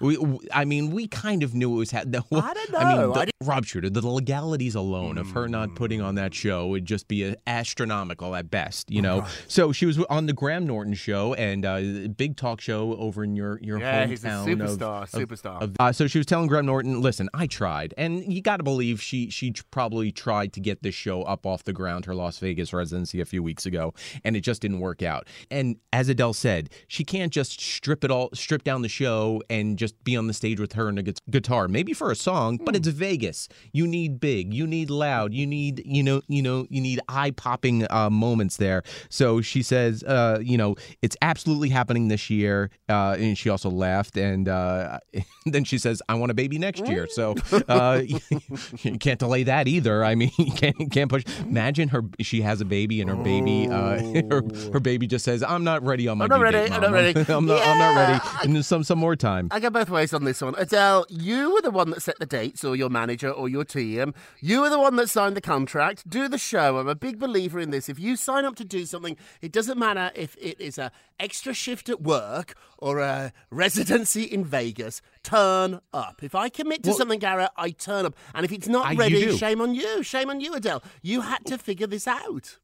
We, 0.00 0.16
I 0.52 0.64
mean, 0.64 0.90
we 0.90 1.08
kind 1.08 1.42
of 1.42 1.54
knew 1.54 1.74
it 1.74 1.78
was 1.78 1.90
happening. 1.90 2.22
I 2.32 2.54
don't 2.54 2.74
I 2.74 2.84
mean, 2.88 2.96
know. 2.96 3.12
the- 3.12 3.20
I 3.20 3.26
Rob 3.44 3.64
Shuter, 3.64 3.88
the 3.88 4.06
legalities 4.06 4.74
alone 4.74 5.16
of 5.16 5.30
her 5.30 5.48
not 5.48 5.74
putting 5.76 6.00
on 6.02 6.16
that 6.16 6.34
show 6.34 6.66
would 6.66 6.84
just 6.84 7.06
be 7.08 7.34
astronomical 7.46 8.34
at 8.34 8.50
best, 8.50 8.90
you 8.90 9.00
know. 9.00 9.24
So 9.46 9.72
she 9.72 9.86
was 9.86 9.98
on 10.10 10.26
the 10.26 10.32
Graham 10.32 10.66
Norton 10.66 10.94
show 10.94 11.34
and 11.34 11.64
uh, 11.64 12.08
big 12.16 12.36
talk 12.36 12.60
show 12.60 12.94
over 12.96 13.22
in 13.24 13.36
your 13.36 13.58
your 13.62 13.78
Yeah, 13.78 14.06
hometown. 14.06 14.08
he's 14.08 14.24
a 14.24 14.28
superstar, 14.28 15.02
of- 15.02 15.10
superstar. 15.10 15.62
of- 15.62 15.76
uh, 15.78 15.92
so 15.92 16.06
she 16.06 16.18
was 16.18 16.26
telling 16.26 16.48
Graham 16.48 16.66
Norton, 16.66 17.00
"Listen, 17.00 17.28
I 17.34 17.46
tried, 17.46 17.94
and 17.96 18.30
you 18.32 18.42
got 18.42 18.56
to 18.58 18.62
believe 18.64 19.00
she 19.00 19.30
she 19.30 19.52
probably 19.70 20.10
tried 20.10 20.52
to 20.54 20.60
get 20.60 20.82
this 20.82 20.94
show 20.94 21.22
up 21.22 21.46
off 21.46 21.64
the 21.64 21.72
ground, 21.72 22.04
her 22.06 22.14
Las 22.14 22.38
Vegas 22.38 22.72
residency 22.72 23.20
a 23.20 23.24
few 23.24 23.42
weeks 23.42 23.66
ago, 23.66 23.94
and 24.24 24.36
it 24.36 24.40
just 24.40 24.60
didn't 24.62 24.80
work 24.80 25.02
out. 25.02 25.26
And 25.50 25.76
as 25.92 26.08
Adele 26.08 26.32
said, 26.34 26.70
she 26.88 27.04
can't 27.04 27.32
just 27.32 27.60
strip 27.60 28.04
it 28.04 28.10
all, 28.10 28.30
strip 28.34 28.64
down 28.64 28.82
the 28.82 28.88
show, 28.88 29.42
and 29.48 29.78
just 29.78 29.87
be 29.92 30.16
on 30.16 30.26
the 30.26 30.34
stage 30.34 30.60
with 30.60 30.72
her 30.74 30.88
and 30.88 30.98
a 30.98 31.02
gu- 31.02 31.12
guitar, 31.30 31.68
maybe 31.68 31.92
for 31.92 32.10
a 32.10 32.16
song, 32.16 32.58
but 32.64 32.76
it's 32.76 32.88
Vegas. 32.88 33.48
You 33.72 33.86
need 33.86 34.20
big, 34.20 34.52
you 34.54 34.66
need 34.66 34.90
loud, 34.90 35.32
you 35.32 35.46
need 35.46 35.82
you 35.84 36.02
know 36.02 36.22
you 36.28 36.42
know 36.42 36.66
you 36.70 36.80
need 36.80 37.00
eye 37.08 37.30
popping 37.30 37.86
uh, 37.90 38.10
moments 38.10 38.56
there. 38.56 38.82
So 39.08 39.40
she 39.40 39.62
says, 39.62 40.02
uh, 40.04 40.38
you 40.42 40.56
know, 40.56 40.76
it's 41.02 41.16
absolutely 41.22 41.68
happening 41.70 42.08
this 42.08 42.30
year, 42.30 42.70
uh, 42.88 43.16
and 43.18 43.36
she 43.36 43.48
also 43.48 43.70
laughed, 43.70 44.16
and 44.16 44.48
uh, 44.48 44.98
then 45.46 45.64
she 45.64 45.78
says, 45.78 46.02
I 46.08 46.14
want 46.14 46.30
a 46.30 46.34
baby 46.34 46.58
next 46.58 46.86
year. 46.86 47.06
So 47.10 47.34
uh, 47.68 48.02
you 48.06 48.98
can't 48.98 49.18
delay 49.18 49.44
that 49.44 49.68
either. 49.68 50.04
I 50.04 50.14
mean, 50.14 50.30
you 50.38 50.52
can't 50.52 50.78
you 50.78 50.88
can't 50.88 51.10
push. 51.10 51.24
Imagine 51.40 51.88
her, 51.88 52.02
she 52.20 52.42
has 52.42 52.60
a 52.60 52.64
baby, 52.64 53.00
and 53.00 53.10
her 53.10 53.16
baby, 53.16 53.68
uh, 53.68 54.00
her, 54.30 54.42
her 54.72 54.80
baby 54.80 55.06
just 55.06 55.24
says, 55.24 55.42
I'm 55.42 55.64
not 55.64 55.82
ready 55.84 56.08
on 56.08 56.18
my 56.18 56.24
I'm 56.24 56.30
not 56.30 56.40
ready, 56.40 56.58
date, 56.58 56.72
I'm 56.72 56.80
not 56.82 56.92
ready." 56.92 57.18
I'm 57.28 57.46
not, 57.46 57.66
I'm 57.66 57.78
not 57.78 57.96
ready. 57.96 58.54
And 58.56 58.64
some 58.64 58.84
some 58.84 58.98
more 58.98 59.16
time. 59.16 59.48
I 59.50 59.60
go 59.60 59.70
both 59.78 59.90
ways 59.90 60.12
on 60.12 60.24
this 60.24 60.40
one. 60.42 60.56
Adele, 60.58 61.06
you 61.08 61.54
were 61.54 61.60
the 61.62 61.70
one 61.70 61.90
that 61.90 62.02
set 62.02 62.18
the 62.18 62.26
dates, 62.26 62.64
or 62.64 62.74
your 62.74 62.88
manager, 62.90 63.30
or 63.30 63.48
your 63.48 63.64
team. 63.64 64.12
You 64.40 64.62
were 64.62 64.70
the 64.70 64.78
one 64.80 64.96
that 64.96 65.08
signed 65.08 65.36
the 65.36 65.40
contract. 65.40 66.08
Do 66.10 66.26
the 66.26 66.36
show. 66.36 66.78
I'm 66.78 66.88
a 66.88 66.96
big 66.96 67.20
believer 67.20 67.60
in 67.60 67.70
this. 67.70 67.88
If 67.88 67.96
you 68.00 68.16
sign 68.16 68.44
up 68.44 68.56
to 68.56 68.64
do 68.64 68.86
something, 68.86 69.16
it 69.40 69.52
doesn't 69.52 69.78
matter 69.78 70.10
if 70.16 70.36
it 70.40 70.60
is 70.60 70.78
a 70.78 70.90
extra 71.20 71.54
shift 71.54 71.88
at 71.88 72.00
work 72.00 72.54
or 72.78 72.98
a 72.98 73.32
residency 73.52 74.24
in 74.24 74.44
Vegas. 74.44 75.00
Turn 75.22 75.78
up. 75.92 76.24
If 76.24 76.34
I 76.34 76.48
commit 76.48 76.82
to 76.82 76.90
Well- 76.90 76.98
something, 76.98 77.20
Garrett, 77.20 77.50
I 77.56 77.70
turn 77.70 78.04
up. 78.04 78.16
And 78.34 78.44
if 78.44 78.50
it's 78.50 78.66
not 78.66 78.86
ah, 78.86 78.90
I- 78.90 78.94
ready, 78.94 79.36
shame 79.36 79.60
on 79.60 79.76
you. 79.76 80.02
Shame 80.02 80.28
on 80.28 80.40
you, 80.40 80.54
Adele. 80.54 80.82
You 81.02 81.20
had 81.20 81.44
to 81.46 81.56
figure 81.56 81.86
this 81.86 82.08
out. 82.08 82.58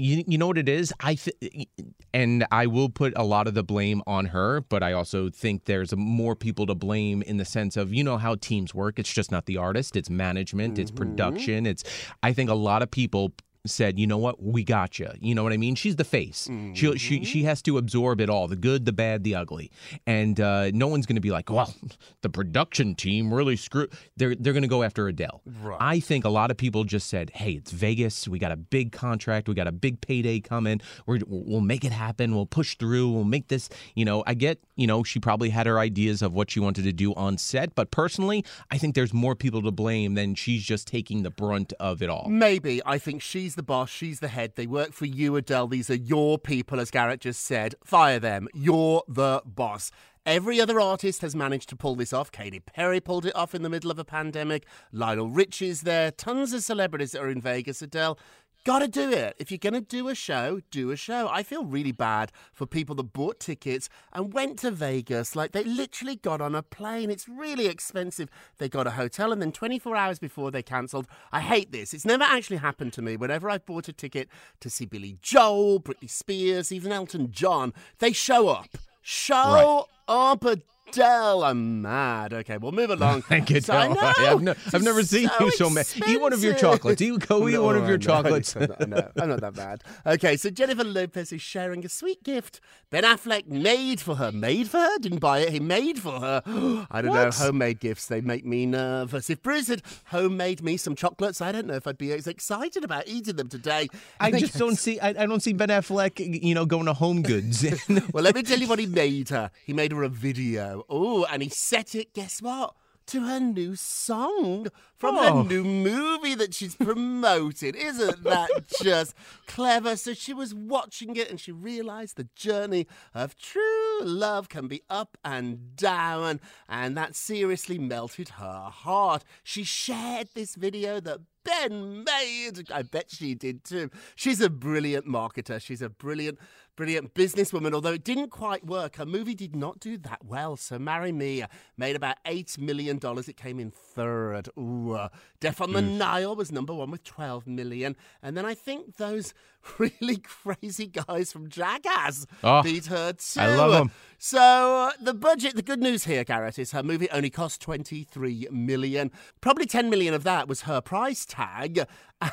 You, 0.00 0.24
you 0.26 0.38
know 0.38 0.46
what 0.46 0.56
it 0.56 0.68
is? 0.68 0.94
I 1.00 1.14
th- 1.14 1.68
and 2.14 2.46
I 2.50 2.66
will 2.66 2.88
put 2.88 3.12
a 3.16 3.22
lot 3.22 3.46
of 3.46 3.54
the 3.54 3.62
blame 3.62 4.02
on 4.06 4.26
her, 4.26 4.62
but 4.62 4.82
I 4.82 4.92
also 4.92 5.28
think 5.28 5.66
there's 5.66 5.94
more 5.94 6.34
people 6.34 6.66
to 6.66 6.74
blame 6.74 7.20
in 7.22 7.36
the 7.36 7.44
sense 7.44 7.76
of 7.76 7.92
you 7.92 8.02
know 8.02 8.16
how 8.16 8.36
teams 8.36 8.74
work. 8.74 8.98
It's 8.98 9.12
just 9.12 9.30
not 9.30 9.44
the 9.44 9.58
artist, 9.58 9.96
it's 9.96 10.08
management, 10.08 10.78
it's 10.78 10.90
mm-hmm. 10.90 10.96
production. 10.96 11.66
It's 11.66 11.84
I 12.22 12.32
think 12.32 12.48
a 12.48 12.54
lot 12.54 12.82
of 12.82 12.90
people 12.90 13.32
said, 13.66 13.98
you 13.98 14.06
know 14.06 14.18
what, 14.18 14.42
we 14.42 14.64
got 14.64 14.98
you. 14.98 15.10
You 15.20 15.34
know 15.34 15.42
what 15.42 15.52
I 15.52 15.56
mean? 15.56 15.74
She's 15.74 15.96
the 15.96 16.04
face. 16.04 16.48
She 16.74 16.96
she 16.98 17.24
she 17.24 17.42
has 17.44 17.62
to 17.62 17.78
absorb 17.78 18.20
it 18.20 18.30
all, 18.30 18.48
the 18.48 18.56
good, 18.56 18.84
the 18.84 18.92
bad, 18.92 19.24
the 19.24 19.34
ugly, 19.34 19.70
and 20.06 20.40
uh, 20.40 20.70
no 20.72 20.86
one's 20.86 21.06
going 21.06 21.16
to 21.16 21.20
be 21.20 21.30
like, 21.30 21.50
well, 21.50 21.74
the 22.22 22.30
production 22.30 22.94
team 22.94 23.32
really 23.32 23.56
screwed. 23.56 23.92
They're 24.16 24.34
they're 24.34 24.52
going 24.52 24.62
to 24.62 24.68
go 24.68 24.82
after 24.82 25.08
Adele. 25.08 25.42
I 25.78 26.00
think 26.00 26.24
a 26.24 26.30
lot 26.30 26.50
of 26.50 26.56
people 26.56 26.84
just 26.84 27.08
said, 27.08 27.30
hey, 27.30 27.52
it's 27.52 27.70
Vegas. 27.70 28.26
We 28.28 28.38
got 28.38 28.52
a 28.52 28.56
big 28.56 28.92
contract. 28.92 29.48
We 29.48 29.54
got 29.54 29.66
a 29.66 29.72
big 29.72 30.00
payday 30.00 30.40
coming. 30.40 30.80
We're, 31.06 31.20
we'll 31.26 31.60
make 31.60 31.84
it 31.84 31.92
happen. 31.92 32.34
We'll 32.34 32.46
push 32.46 32.76
through. 32.76 33.10
We'll 33.10 33.24
make 33.24 33.48
this. 33.48 33.68
You 33.94 34.04
know, 34.04 34.24
I 34.26 34.34
get. 34.34 34.58
You 34.76 34.86
know, 34.86 35.02
she 35.02 35.20
probably 35.20 35.50
had 35.50 35.66
her 35.66 35.78
ideas 35.78 36.22
of 36.22 36.32
what 36.32 36.50
she 36.50 36.58
wanted 36.58 36.84
to 36.84 36.92
do 36.92 37.12
on 37.14 37.36
set, 37.36 37.74
but 37.74 37.90
personally, 37.90 38.44
I 38.70 38.78
think 38.78 38.94
there's 38.94 39.12
more 39.12 39.34
people 39.34 39.60
to 39.62 39.70
blame 39.70 40.14
than 40.14 40.34
she's 40.34 40.62
just 40.62 40.88
taking 40.88 41.22
the 41.22 41.30
brunt 41.30 41.74
of 41.78 42.00
it 42.00 42.08
all. 42.08 42.26
Maybe. 42.30 42.80
I 42.86 42.96
think 42.96 43.20
she's 43.20 43.49
the 43.54 43.62
boss. 43.62 43.90
She's 43.90 44.20
the 44.20 44.28
head. 44.28 44.52
They 44.56 44.66
work 44.66 44.92
for 44.92 45.06
you, 45.06 45.36
Adele. 45.36 45.68
These 45.68 45.90
are 45.90 45.94
your 45.94 46.38
people, 46.38 46.80
as 46.80 46.90
Garrett 46.90 47.20
just 47.20 47.42
said. 47.42 47.74
Fire 47.84 48.18
them. 48.18 48.48
You're 48.54 49.02
the 49.08 49.42
boss. 49.44 49.90
Every 50.26 50.60
other 50.60 50.80
artist 50.80 51.22
has 51.22 51.34
managed 51.34 51.68
to 51.70 51.76
pull 51.76 51.94
this 51.94 52.12
off. 52.12 52.30
Katy 52.30 52.60
Perry 52.60 53.00
pulled 53.00 53.24
it 53.24 53.34
off 53.34 53.54
in 53.54 53.62
the 53.62 53.70
middle 53.70 53.90
of 53.90 53.98
a 53.98 54.04
pandemic. 54.04 54.66
Lionel 54.92 55.30
Richie's 55.30 55.80
there. 55.82 56.10
Tons 56.10 56.52
of 56.52 56.62
celebrities 56.62 57.12
that 57.12 57.22
are 57.22 57.30
in 57.30 57.40
Vegas, 57.40 57.80
Adele. 57.80 58.18
Gotta 58.62 58.88
do 58.88 59.10
it. 59.10 59.36
If 59.38 59.50
you're 59.50 59.56
gonna 59.56 59.80
do 59.80 60.08
a 60.08 60.14
show, 60.14 60.60
do 60.70 60.90
a 60.90 60.96
show. 60.96 61.28
I 61.32 61.42
feel 61.42 61.64
really 61.64 61.92
bad 61.92 62.30
for 62.52 62.66
people 62.66 62.94
that 62.96 63.14
bought 63.14 63.40
tickets 63.40 63.88
and 64.12 64.34
went 64.34 64.58
to 64.58 64.70
Vegas. 64.70 65.34
Like 65.34 65.52
they 65.52 65.64
literally 65.64 66.16
got 66.16 66.42
on 66.42 66.54
a 66.54 66.62
plane. 66.62 67.10
It's 67.10 67.26
really 67.26 67.68
expensive. 67.68 68.28
They 68.58 68.68
got 68.68 68.86
a 68.86 68.90
hotel 68.90 69.32
and 69.32 69.40
then 69.40 69.50
24 69.50 69.96
hours 69.96 70.18
before 70.18 70.50
they 70.50 70.62
cancelled. 70.62 71.06
I 71.32 71.40
hate 71.40 71.72
this. 71.72 71.94
It's 71.94 72.04
never 72.04 72.24
actually 72.24 72.58
happened 72.58 72.92
to 72.94 73.02
me. 73.02 73.16
Whenever 73.16 73.48
I've 73.48 73.64
bought 73.64 73.88
a 73.88 73.94
ticket 73.94 74.28
to 74.60 74.68
see 74.68 74.84
Billy 74.84 75.16
Joel, 75.22 75.80
Britney 75.80 76.10
Spears, 76.10 76.70
even 76.70 76.92
Elton 76.92 77.32
John, 77.32 77.72
they 77.98 78.12
show 78.12 78.48
up. 78.48 78.76
Show 79.00 79.86
up, 80.06 80.44
Adele. 80.92 81.44
I'm 81.44 81.82
mad. 81.82 82.32
Okay, 82.32 82.58
we'll 82.58 82.72
move 82.72 82.90
along. 82.90 83.22
Thank 83.30 83.50
you, 83.50 83.60
So 83.60 83.74
I 83.74 83.88
know, 83.88 84.00
I 84.00 84.22
have 84.24 84.42
no, 84.42 84.54
I've 84.72 84.82
never 84.82 85.02
seen 85.02 85.28
so 85.38 85.44
you 85.46 85.50
so 85.52 85.70
mad. 85.70 85.86
Eat 86.08 86.20
one 86.20 86.32
of 86.32 86.42
your 86.42 86.54
chocolates. 86.54 87.00
Eat, 87.00 87.26
go 87.26 87.48
eat 87.48 87.52
No, 87.52 87.62
one 87.64 87.76
of 87.76 87.82
your 87.82 87.92
I 87.94 87.96
know, 87.96 87.98
chocolates. 87.98 88.56
I 88.56 88.60
know, 88.66 88.76
I 88.80 88.84
know. 88.86 89.10
I'm 89.20 89.28
not 89.28 89.40
that 89.40 89.54
bad. 89.54 89.84
Okay, 90.06 90.36
so 90.36 90.50
Jennifer 90.50 90.84
Lopez 90.84 91.32
is 91.32 91.40
sharing 91.40 91.84
a 91.84 91.88
sweet 91.88 92.22
gift 92.24 92.60
Ben 92.90 93.04
Affleck 93.04 93.46
made 93.46 94.00
for 94.00 94.16
her. 94.16 94.32
Made 94.32 94.68
for 94.68 94.78
her? 94.78 94.98
Didn't 94.98 95.20
buy 95.20 95.40
it. 95.40 95.50
He 95.50 95.60
made 95.60 95.98
for 95.98 96.18
her. 96.20 96.42
I 96.90 97.02
don't 97.02 97.14
know. 97.14 97.30
Homemade 97.30 97.80
gifts, 97.80 98.06
they 98.06 98.20
make 98.20 98.44
me 98.44 98.66
nervous. 98.66 99.30
If 99.30 99.42
Bruce 99.42 99.68
had 99.68 99.82
homemade 100.06 100.62
me 100.62 100.76
some 100.76 100.94
chocolates, 100.96 101.40
I 101.40 101.52
don't 101.52 101.66
know 101.66 101.74
if 101.74 101.86
I'd 101.86 101.98
be 101.98 102.12
as 102.12 102.26
excited 102.26 102.82
about 102.84 103.06
eating 103.06 103.36
them 103.36 103.48
today. 103.48 103.88
I 104.18 104.30
think 104.30 104.46
just 104.46 104.58
don't 104.58 104.76
see. 104.76 104.98
I, 104.98 105.10
I 105.10 105.26
don't 105.26 105.40
see 105.40 105.52
Ben 105.52 105.68
Affleck, 105.68 106.42
you 106.42 106.54
know, 106.54 106.66
going 106.66 106.86
to 106.86 106.92
HomeGoods. 106.92 108.12
well, 108.12 108.24
let 108.24 108.34
me 108.34 108.42
tell 108.42 108.58
you 108.58 108.66
what 108.66 108.78
he 108.78 108.86
made 108.86 109.28
her. 109.28 109.50
He 109.64 109.72
made 109.72 109.92
her 109.92 110.02
a 110.02 110.08
video. 110.08 110.79
Oh, 110.88 111.24
and 111.24 111.42
he 111.42 111.48
set 111.48 111.94
it, 111.94 112.14
guess 112.14 112.40
what? 112.40 112.74
To 113.06 113.22
her 113.22 113.40
new 113.40 113.74
song 113.74 114.68
from 114.96 115.16
Oh. 115.16 115.42
her 115.42 115.48
new 115.48 115.64
movie 115.64 116.36
that 116.36 116.54
she's 116.54 116.76
promoted. 116.76 117.74
Isn't 117.74 118.22
that 118.22 118.50
just 118.82 119.14
clever? 119.48 119.96
So 119.96 120.14
she 120.14 120.32
was 120.32 120.54
watching 120.54 121.16
it 121.16 121.28
and 121.28 121.40
she 121.40 121.50
realized 121.50 122.16
the 122.16 122.28
journey 122.36 122.86
of 123.12 123.36
true 123.36 124.00
love 124.02 124.48
can 124.48 124.68
be 124.68 124.82
up 124.88 125.16
and 125.24 125.74
down, 125.74 126.40
and 126.68 126.96
that 126.96 127.16
seriously 127.16 127.78
melted 127.78 128.28
her 128.30 128.68
heart. 128.72 129.24
She 129.42 129.64
shared 129.64 130.28
this 130.34 130.54
video 130.54 131.00
that 131.00 131.20
Ben 131.44 132.04
made. 132.04 132.70
I 132.72 132.82
bet 132.82 133.10
she 133.10 133.34
did 133.34 133.64
too. 133.64 133.90
She's 134.14 134.40
a 134.40 134.50
brilliant 134.50 135.06
marketer. 135.06 135.60
She's 135.60 135.82
a 135.82 135.88
brilliant, 135.88 136.38
brilliant 136.76 137.14
businesswoman. 137.14 137.72
Although 137.74 137.94
it 137.94 138.04
didn't 138.04 138.30
quite 138.30 138.66
work, 138.66 138.96
her 138.96 139.06
movie 139.06 139.34
did 139.34 139.56
not 139.56 139.80
do 139.80 139.96
that 139.98 140.24
well. 140.24 140.56
So 140.56 140.78
Marry 140.78 141.12
Me 141.12 141.44
made 141.76 141.96
about 141.96 142.16
eight 142.26 142.58
million 142.58 142.98
dollars. 142.98 143.28
It 143.28 143.36
came 143.36 143.58
in 143.58 143.70
third. 143.70 144.48
Ooh, 144.58 144.92
uh, 144.92 145.08
Death 145.40 145.60
on 145.60 145.72
the 145.72 145.82
Nile 145.82 146.36
was 146.36 146.52
number 146.52 146.74
one 146.74 146.90
with 146.90 147.04
twelve 147.04 147.46
million, 147.46 147.96
and 148.22 148.36
then 148.36 148.44
I 148.44 148.54
think 148.54 148.96
those 148.96 149.32
really 149.78 150.18
crazy 150.18 150.86
guys 150.86 151.32
from 151.32 151.48
Jackass 151.48 152.26
Oh, 152.42 152.62
beat 152.62 152.86
her 152.86 153.12
too. 153.12 153.40
I 153.40 153.54
love 153.56 153.74
'em. 153.74 153.90
So 154.18 154.38
uh, 154.38 154.90
the 155.00 155.14
budget, 155.14 155.56
the 155.56 155.62
good 155.62 155.80
news 155.80 156.04
here, 156.04 156.24
Garrett, 156.24 156.58
is 156.58 156.72
her 156.72 156.82
movie 156.82 157.08
only 157.10 157.30
cost 157.30 157.60
23 157.62 158.48
million. 158.50 159.10
Probably 159.40 159.64
10 159.66 159.88
million 159.88 160.12
of 160.12 160.24
that 160.24 160.46
was 160.46 160.62
her 160.62 160.80
price 160.80 161.24
tag. 161.24 161.86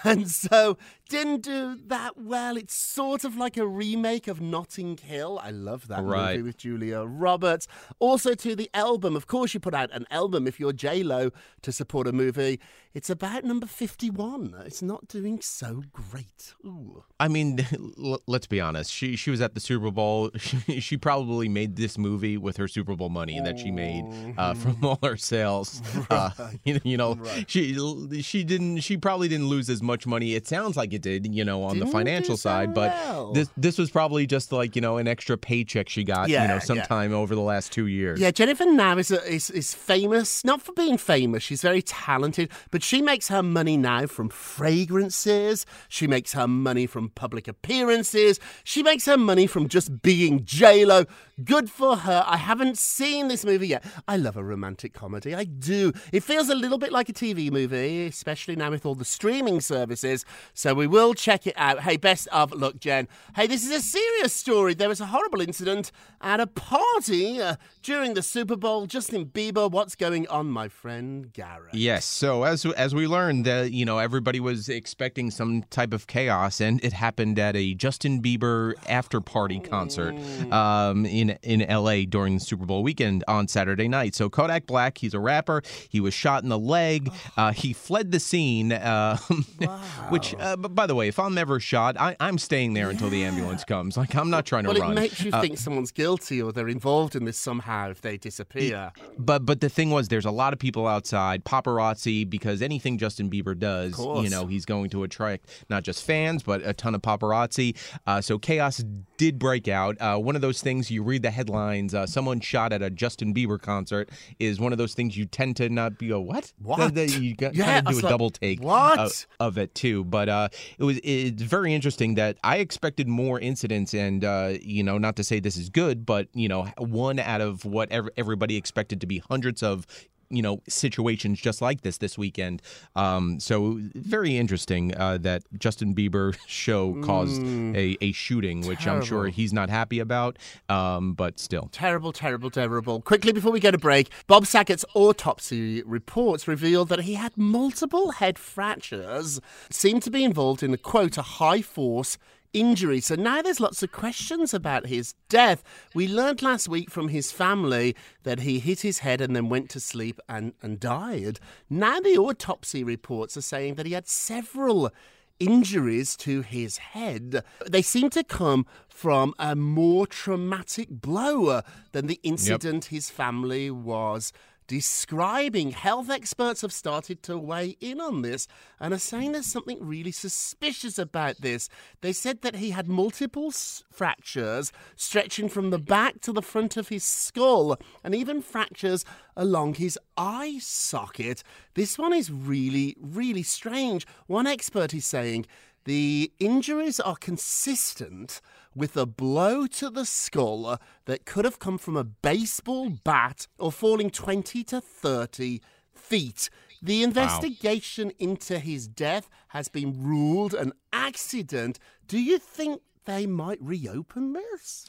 And 0.04 0.30
so 0.30 0.78
didn't 1.10 1.42
do 1.44 1.78
that 1.88 2.18
well. 2.18 2.58
It's 2.58 2.74
sort 2.74 3.24
of 3.24 3.38
like 3.38 3.56
a 3.56 3.66
remake 3.66 4.28
of 4.28 4.42
Notting 4.42 4.98
Hill. 4.98 5.40
I 5.42 5.52
love 5.52 5.88
that 5.88 6.04
Right. 6.04 6.32
movie 6.38 6.44
with 6.48 6.58
Julia 6.58 7.04
Roberts. 7.04 7.68
Also 8.00 8.34
to 8.34 8.56
the 8.56 8.70
album. 8.74 9.16
Of 9.16 9.28
course 9.28 9.54
you 9.54 9.60
put 9.62 9.74
out 9.74 9.90
an 9.94 10.06
album 10.12 10.46
if 10.48 10.60
you're 10.60 10.74
J-Lo 10.74 11.32
to 11.62 11.72
support 11.72 12.08
a 12.08 12.12
movie. 12.12 12.60
It's 12.94 13.10
about 13.10 13.44
number 13.46 13.68
51. 13.68 14.56
It's 14.66 14.82
not 14.82 15.08
doing 15.08 15.40
so 15.42 15.84
great. 15.94 16.54
Ooh. 16.66 17.04
I 17.20 17.28
mean, 17.28 17.66
l- 18.04 18.22
let's 18.28 18.48
be 18.48 18.60
honest. 18.60 18.92
She 18.92 19.16
she 19.16 19.30
was 19.30 19.40
at 19.40 19.54
the 19.54 19.60
Super 19.62 19.92
Bowl. 19.92 20.32
She, 20.48 20.80
she 20.80 20.98
probably 20.98 21.48
made 21.50 21.76
this 21.76 21.98
movie 21.98 22.38
with 22.38 22.58
her 22.58 22.68
Super 22.68 22.96
Bowl 22.96 23.10
money 23.10 23.40
that 23.42 23.60
she 23.60 23.70
made 23.72 24.04
uh, 24.38 24.54
from 24.54 24.78
all 24.84 24.98
her 25.04 25.16
sales. 25.18 25.82
Uh, 26.10 26.32
you, 26.64 26.80
you 26.84 26.98
know, 26.98 27.20
she 27.48 27.78
she 28.22 28.44
didn't. 28.44 28.80
She 28.80 28.98
probably 28.98 29.28
didn't 29.28 29.48
lose 29.48 29.70
as 29.70 29.77
much 29.82 30.08
money. 30.08 30.36
It 30.36 30.48
sounds 30.48 30.78
like 30.78 30.94
it 30.94 31.02
did. 31.02 31.34
You 31.34 31.46
know, 31.46 31.64
on 31.64 31.76
Didn't 31.76 31.88
the 31.88 31.92
financial 31.92 32.38
side, 32.38 32.74
but 32.74 32.92
well. 32.92 33.34
this 33.34 33.50
this 33.58 33.78
was 33.78 33.90
probably 33.90 34.26
just 34.26 34.52
like 34.52 34.76
you 34.76 34.82
know 34.82 34.98
an 34.98 35.08
extra 35.08 35.38
paycheck 35.38 35.90
she 35.90 36.04
got. 36.04 36.30
Yeah, 36.30 36.44
you 36.44 36.48
know, 36.48 36.54
yeah. 36.56 36.60
sometime 36.60 37.14
over 37.14 37.36
the 37.36 37.42
last 37.42 37.72
two 37.72 37.88
years. 37.88 38.20
Yeah, 38.20 38.32
Jennifer 38.32 38.66
now 38.66 38.98
is, 38.98 39.12
is 39.12 39.50
is 39.50 39.74
famous 39.74 40.44
not 40.44 40.62
for 40.62 40.74
being 40.74 40.98
famous. 40.98 41.44
She's 41.44 41.62
very 41.62 41.82
talented, 41.82 42.50
but 42.72 42.84
she 42.84 43.02
makes 43.02 43.28
her 43.28 43.44
money 43.44 43.78
now 43.78 44.08
from 44.08 44.30
fragrances. 44.30 45.66
She 45.90 46.08
makes 46.08 46.34
her 46.34 46.48
money 46.48 46.88
from 46.88 47.10
public 47.10 47.48
appearances. 47.48 48.40
She 48.64 48.84
makes 48.84 49.06
her 49.06 49.18
money 49.18 49.48
from 49.48 49.68
just 49.68 50.02
being 50.02 50.46
J 50.46 50.86
Lo. 50.86 51.06
Good 51.44 51.70
for 51.70 51.98
her. 51.98 52.24
I 52.26 52.38
haven't 52.38 52.80
seen 52.80 53.28
this 53.28 53.46
movie 53.46 53.68
yet. 53.68 53.86
I 54.08 54.18
love 54.18 54.38
a 54.38 54.44
romantic 54.44 54.94
comedy. 54.94 55.36
I 55.36 55.44
do. 55.44 55.94
It 56.12 56.24
feels 56.24 56.50
a 56.50 56.56
little 56.56 56.80
bit 56.80 56.92
like 56.92 57.10
a 57.10 57.14
TV 57.14 57.52
movie, 57.52 58.08
especially 58.08 58.56
now 58.56 58.72
with 58.72 58.88
all 58.88 58.96
the 58.96 59.06
streaming 59.06 59.62
services. 59.62 60.26
So 60.56 60.74
we 60.74 60.88
will 60.88 61.14
check 61.14 61.46
it 61.46 61.54
out. 61.56 61.82
Hey, 61.82 61.98
best 61.98 62.28
of 62.30 62.52
luck, 62.54 62.80
Jen. 62.80 63.08
Hey, 63.36 63.46
this 63.46 63.64
is 63.64 63.72
a 63.72 63.82
serious 63.82 64.34
story. 64.34 64.74
There 64.74 64.90
was 64.90 65.00
a 65.00 65.06
horrible 65.06 65.42
incident 65.42 65.92
at 66.22 66.40
a 66.40 66.48
party 66.48 67.40
uh, 67.40 67.58
during 67.84 68.16
the 68.16 68.24
Super 68.24 68.56
Bowl. 68.56 68.88
Justin 68.88 69.28
Bieber, 69.28 69.70
what's 69.70 69.96
going 69.96 70.28
on, 70.30 70.48
my 70.48 70.68
friend 70.68 71.32
Garrett? 71.34 71.74
Yes. 71.74 72.06
So 72.06 72.44
as 72.44 72.66
as 72.66 72.96
we 72.96 73.06
learned 73.06 73.46
that 73.46 73.72
you 73.72 73.86
know 73.86 74.00
everybody 74.00 74.40
was 74.40 74.70
expecting 74.70 75.30
some 75.30 75.64
type 75.70 75.94
of 75.94 76.08
chaos, 76.08 76.60
and 76.60 76.84
it 76.84 76.94
happened 76.94 77.38
at 77.38 77.56
a 77.56 77.76
Justin 77.76 78.24
Bieber 78.24 78.74
after 78.90 79.22
party 79.22 79.60
concert 79.60 80.16
um, 80.52 81.06
in 81.06 81.27
in 81.44 81.62
L.A. 81.64 82.06
during 82.06 82.36
the 82.36 82.40
Super 82.40 82.66
Bowl 82.66 82.84
weekend 82.84 83.24
on 83.28 83.48
Saturday 83.48 83.88
night. 83.88 84.16
So 84.16 84.30
Kodak 84.30 84.66
Black, 84.68 84.98
he's 84.98 85.14
a 85.14 85.20
rapper. 85.20 85.62
He 85.90 86.00
was 86.00 86.14
shot 86.14 86.44
in 86.44 86.50
the 86.50 86.60
leg. 86.60 87.12
Uh, 87.36 87.52
he 87.52 87.74
fled 87.74 88.12
the 88.12 88.20
scene. 88.20 88.72
Uh, 88.72 89.18
which, 90.10 90.36
uh, 90.40 90.56
by 90.58 90.86
the 90.88 90.96
way, 90.96 91.08
if 91.08 91.20
I'm 91.20 91.38
ever 91.38 91.60
shot, 91.60 91.98
I, 92.00 92.16
I'm 92.20 92.38
staying 92.38 92.74
there 92.74 92.90
until 92.90 93.10
the 93.10 93.24
ambulance 93.24 93.64
comes. 93.64 93.98
Like 93.98 94.16
I'm 94.16 94.30
not 94.30 94.46
trying 94.46 94.64
to 94.66 94.70
Well, 94.72 94.80
run. 94.82 94.92
it 94.92 94.96
makes 94.96 95.22
you 95.22 95.32
Uh, 95.32 95.42
think 95.42 95.58
someone's 95.58 95.92
guilty 95.92 96.42
or 96.42 96.52
they're 96.52 96.68
involved 96.70 97.16
in 97.16 97.26
this 97.26 97.38
somehow 97.38 97.90
if 97.90 98.02
they 98.02 98.18
disappear. 98.18 98.92
But 99.18 99.46
but 99.46 99.62
the 99.62 99.70
thing 99.70 99.90
was, 99.92 100.08
there's 100.08 100.26
a 100.26 100.32
lot 100.32 100.54
of 100.54 100.60
people 100.60 100.88
outside, 100.88 101.44
paparazzi, 101.46 102.30
because 102.30 102.62
anything 102.62 102.98
Justin 102.98 103.30
Bieber 103.30 103.58
does, 103.58 103.98
you 104.00 104.30
know, 104.30 104.46
he's 104.48 104.66
going 104.66 104.90
to 104.92 105.04
attract 105.04 105.66
not 105.70 105.84
just 105.84 106.04
fans 106.04 106.44
but 106.44 106.62
a 106.66 106.74
ton 106.74 106.96
of 106.96 107.02
paparazzi. 107.02 107.76
Uh, 108.06 108.22
so 108.22 108.38
chaos 108.38 108.84
did 109.18 109.40
break 109.40 109.68
out. 109.68 109.98
Uh, 110.00 110.18
one 110.18 110.36
of 110.36 110.42
those 110.42 110.62
things 110.62 110.90
you 110.92 111.04
read 111.04 111.17
the 111.20 111.32
headlines. 111.32 111.94
Uh, 111.94 112.06
someone 112.06 112.40
shot 112.40 112.74
at 112.74 112.82
a 112.82 112.90
Justin 112.90 113.34
Bieber 113.34 113.62
concert 113.62 114.10
is 114.40 114.60
one 114.60 114.72
of 114.72 114.78
those 114.78 114.94
things 114.94 115.18
you 115.18 115.26
tend 115.26 115.56
to 115.58 115.70
not 115.70 115.98
be. 115.98 116.08
Go 116.10 116.20
what? 116.22 116.54
What? 116.62 116.94
The- 116.94 117.06
the- 117.06 117.20
you 117.20 117.36
got, 117.36 117.56
Yeah, 117.56 117.66
kind 117.66 117.88
of 117.88 117.94
do 117.94 118.00
a 118.00 118.02
like, 118.02 118.10
double 118.10 118.30
take. 118.30 118.62
what? 118.62 119.00
Of, 119.00 119.28
of 119.40 119.58
it 119.58 119.74
too. 119.76 120.04
But 120.04 120.30
uh, 120.30 120.50
it 120.78 120.84
was 120.84 121.00
it's 121.04 121.42
very 121.42 121.74
interesting 121.74 122.16
that 122.16 122.38
I 122.44 122.58
expected 122.58 123.08
more 123.08 123.40
incidents, 123.40 123.94
and 123.94 124.24
uh, 124.24 124.54
you 124.62 124.84
know, 124.84 124.98
not 124.98 125.16
to 125.18 125.24
say 125.24 125.40
this 125.40 125.58
is 125.58 125.70
good, 125.70 126.06
but 126.06 126.28
you 126.34 126.48
know, 126.48 126.64
one 126.78 127.20
out 127.20 127.42
of 127.42 127.66
what 127.66 127.92
ev- 127.92 128.10
everybody 128.18 128.56
expected 128.56 129.02
to 129.02 129.08
be 129.08 129.20
hundreds 129.20 129.62
of. 129.64 129.86
You 130.30 130.42
know, 130.42 130.62
situations 130.68 131.40
just 131.40 131.62
like 131.62 131.82
this 131.82 131.98
this 131.98 132.18
weekend. 132.18 132.62
Um, 132.96 133.40
so 133.40 133.80
very 133.96 134.38
interesting 134.38 134.96
uh, 134.96 135.18
that 135.20 135.44
Justin 135.58 135.96
Bieber 135.96 136.36
show 136.48 137.02
caused 137.02 137.42
a, 137.44 137.98
a 138.02 138.12
shooting, 138.12 138.68
which 138.68 138.88
I'm 138.88 139.04
sure 139.04 139.28
he's 139.28 139.54
not 139.54 139.70
happy 139.70 140.00
about. 140.00 140.38
Um, 140.70 141.14
but 141.14 141.40
still, 141.40 141.70
Terrible, 141.72 142.12
terrible, 142.12 142.50
terrible. 142.50 143.02
Quickly 143.02 143.32
before 143.32 143.52
we 143.52 143.60
go 143.60 143.72
to 143.72 143.78
break, 143.78 144.10
Bob 144.28 144.46
Saget's 144.46 144.86
autopsy 144.94 145.82
reports 145.84 146.48
revealed 146.48 146.90
that 146.90 147.02
he 147.02 147.14
had 147.16 147.38
multiple 147.38 148.12
head 148.12 148.38
fractures, 148.38 149.40
seemed 149.70 150.04
to 150.04 150.12
be 150.12 150.24
involved 150.24 150.64
in 150.64 150.74
a 150.74 150.78
quote, 150.78 151.18
a 151.18 151.22
high 151.22 151.62
force 151.62 152.18
injury. 152.60 153.00
So 153.00 153.16
now 153.16 153.42
there's 153.42 153.60
lots 153.60 153.84
of 153.84 153.92
questions 153.92 154.54
about 154.54 154.88
his 154.88 155.14
death. 155.30 155.64
We 155.94 156.08
learned 156.08 156.42
last 156.42 156.68
week 156.68 156.90
from 156.90 157.10
his 157.10 157.32
family 157.32 157.96
that 158.24 158.40
he 158.42 158.60
hit 158.60 158.82
his 158.82 159.00
head 159.00 159.22
and 159.22 159.36
then 159.36 159.50
went 159.50 159.70
to 159.72 159.80
sleep 159.80 160.20
and, 160.28 160.54
and 160.62 160.80
died. 160.80 161.40
Now 161.70 162.00
the 162.00 162.18
autopsy 162.18 162.84
reports 162.84 163.38
are 163.38 163.42
saying 163.42 163.76
that 163.76 163.86
he 163.86 163.94
had 163.94 164.08
several 164.08 164.92
injuries 165.40 166.16
to 166.18 166.42
his 166.42 166.78
head. 166.78 167.44
They 167.68 167.82
seem 167.82 168.10
to 168.12 168.24
come 168.24 168.66
from 168.88 169.34
a 169.38 169.56
more 169.56 170.08
traumatic 170.08 170.88
blow 170.90 171.48
uh, 171.48 171.62
than 171.92 172.08
the 172.08 172.20
incident 172.24 172.86
his 172.86 173.10
family 173.10 173.70
was 173.70 174.34
describing. 174.68 175.72
Health 175.72 176.10
experts 176.10 176.62
have 176.62 176.74
started 176.74 177.24
to 177.24 177.38
weigh 177.38 177.78
in 177.80 178.00
on 178.00 178.22
this 178.22 178.48
and 178.80 178.94
are 178.94 179.00
saying 179.00 179.32
there's 179.32 179.46
something 179.46 179.80
really 179.82 180.12
suspicious 180.12 181.00
about 181.00 181.38
this. 181.42 181.70
They 182.02 182.14
said 182.14 182.42
that 182.42 182.58
he 182.58 182.72
had 182.72 182.88
multiple 182.88 183.48
s- 183.48 183.84
fractures 183.92 184.72
stretching 184.96 185.50
from 185.50 185.70
the 185.70 185.80
back 185.80 186.22
to 186.22 186.34
the 186.34 186.42
front 186.42 186.78
of 186.78 186.90
his 186.90 187.04
skull 187.04 187.78
and 188.04 188.14
even 188.14 188.42
fractures 188.42 189.06
along 189.36 189.76
his 189.76 189.98
eye 190.18 190.58
socket. 190.60 191.44
This 191.74 191.98
one 191.98 192.14
is 192.14 192.32
really, 192.32 192.96
really 193.00 193.44
strange. 193.44 194.06
One 194.28 194.48
expert 194.48 194.94
is 194.94 195.06
saying 195.06 195.46
the 195.88 196.34
injuries 196.38 197.00
are 197.00 197.16
consistent 197.16 198.42
with 198.76 198.98
a 198.98 199.06
blow 199.06 199.66
to 199.66 199.90
the 199.90 200.04
skull 200.06 200.78
that 201.06 201.26
could 201.26 201.46
have 201.46 201.60
come 201.60 201.78
from 201.78 201.96
a 201.96 202.04
baseball 202.04 202.90
bat 202.90 203.48
or 203.58 203.72
falling 203.72 204.10
20 204.10 204.66
to 204.66 204.82
30 204.82 205.62
feet. 205.96 206.50
The 206.82 207.04
investigation 207.04 208.12
into 208.20 208.60
his 208.60 208.86
death 208.90 209.30
has 209.50 209.70
been 209.70 210.04
ruled 210.04 210.54
an 210.54 210.74
accident. 210.92 211.80
Do 212.06 212.20
you 212.22 212.38
think 212.38 212.82
they 213.06 213.26
might 213.26 213.60
reopen 213.62 214.34
this? 214.34 214.88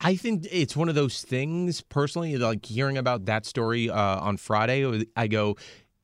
I 0.00 0.14
think 0.14 0.46
it's 0.48 0.76
one 0.76 0.88
of 0.88 0.94
those 0.94 1.22
things 1.22 1.80
personally, 1.80 2.38
like 2.38 2.64
hearing 2.64 2.96
about 2.96 3.24
that 3.24 3.46
story 3.46 3.90
uh, 3.90 4.20
on 4.20 4.36
Friday, 4.36 5.06
I 5.16 5.26
go, 5.26 5.56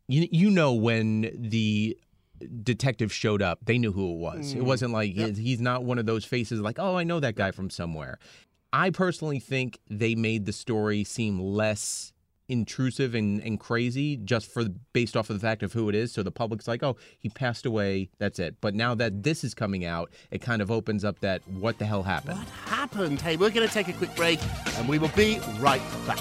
you, 0.09 0.27
you 0.33 0.51
know, 0.51 0.73
when 0.73 1.31
the 1.33 1.97
detective 2.63 3.13
showed 3.13 3.43
up, 3.43 3.61
they 3.65 3.79
knew 3.79 3.93
who 3.93 4.15
it 4.15 4.19
was. 4.19 4.53
It 4.53 4.59
mm. 4.59 4.63
wasn't 4.63 4.93
like 4.93 5.15
he's 5.15 5.61
not 5.61 5.85
one 5.85 5.99
of 5.99 6.07
those 6.07 6.25
faces 6.25 6.61
like, 6.61 6.79
oh, 6.79 6.97
I 6.97 7.05
know 7.05 7.21
that 7.21 7.35
guy 7.35 7.51
from 7.51 7.71
somewhere. 7.71 8.19
I 8.73 8.91
personally 8.91 9.41
think 9.41 9.79
they 9.89 10.15
made 10.15 10.45
the 10.45 10.53
story 10.53 11.05
seem 11.05 11.39
less 11.41 12.13
intrusive 12.49 13.15
and, 13.15 13.41
and 13.43 13.59
crazy 13.59 14.17
just 14.19 14.47
for 14.47 14.67
based 14.93 15.17
off 15.17 15.31
of 15.31 15.35
the 15.35 15.45
fact 15.45 15.65
of 15.65 15.73
who 15.73 15.89
it 15.89 15.97
is 15.97 16.13
so 16.13 16.23
the 16.23 16.31
public's 16.31 16.69
like 16.69 16.81
oh 16.81 16.97
he 17.19 17.29
passed 17.29 17.67
away 17.67 18.09
that's 18.19 18.39
it 18.39 18.55
but 18.61 18.73
now 18.73 18.95
that 18.95 19.25
this 19.25 19.43
is 19.43 19.53
coming 19.53 19.85
out 19.85 20.13
it 20.31 20.41
kind 20.41 20.63
of 20.63 20.71
opens 20.71 21.05
up 21.05 21.19
that 21.19 21.43
what 21.49 21.77
the 21.81 21.85
hell 21.85 22.05
happened 22.05 22.39
What 22.39 22.49
happened? 22.87 23.21
Hey, 23.21 23.37
we're 23.37 23.51
going 23.51 23.67
to 23.67 23.73
take 23.73 23.89
a 23.89 23.93
quick 23.93 24.15
break 24.15 24.41
and 24.77 24.89
we 24.89 24.99
will 24.99 25.11
be 25.17 25.41
right 25.59 25.83
back. 26.07 26.21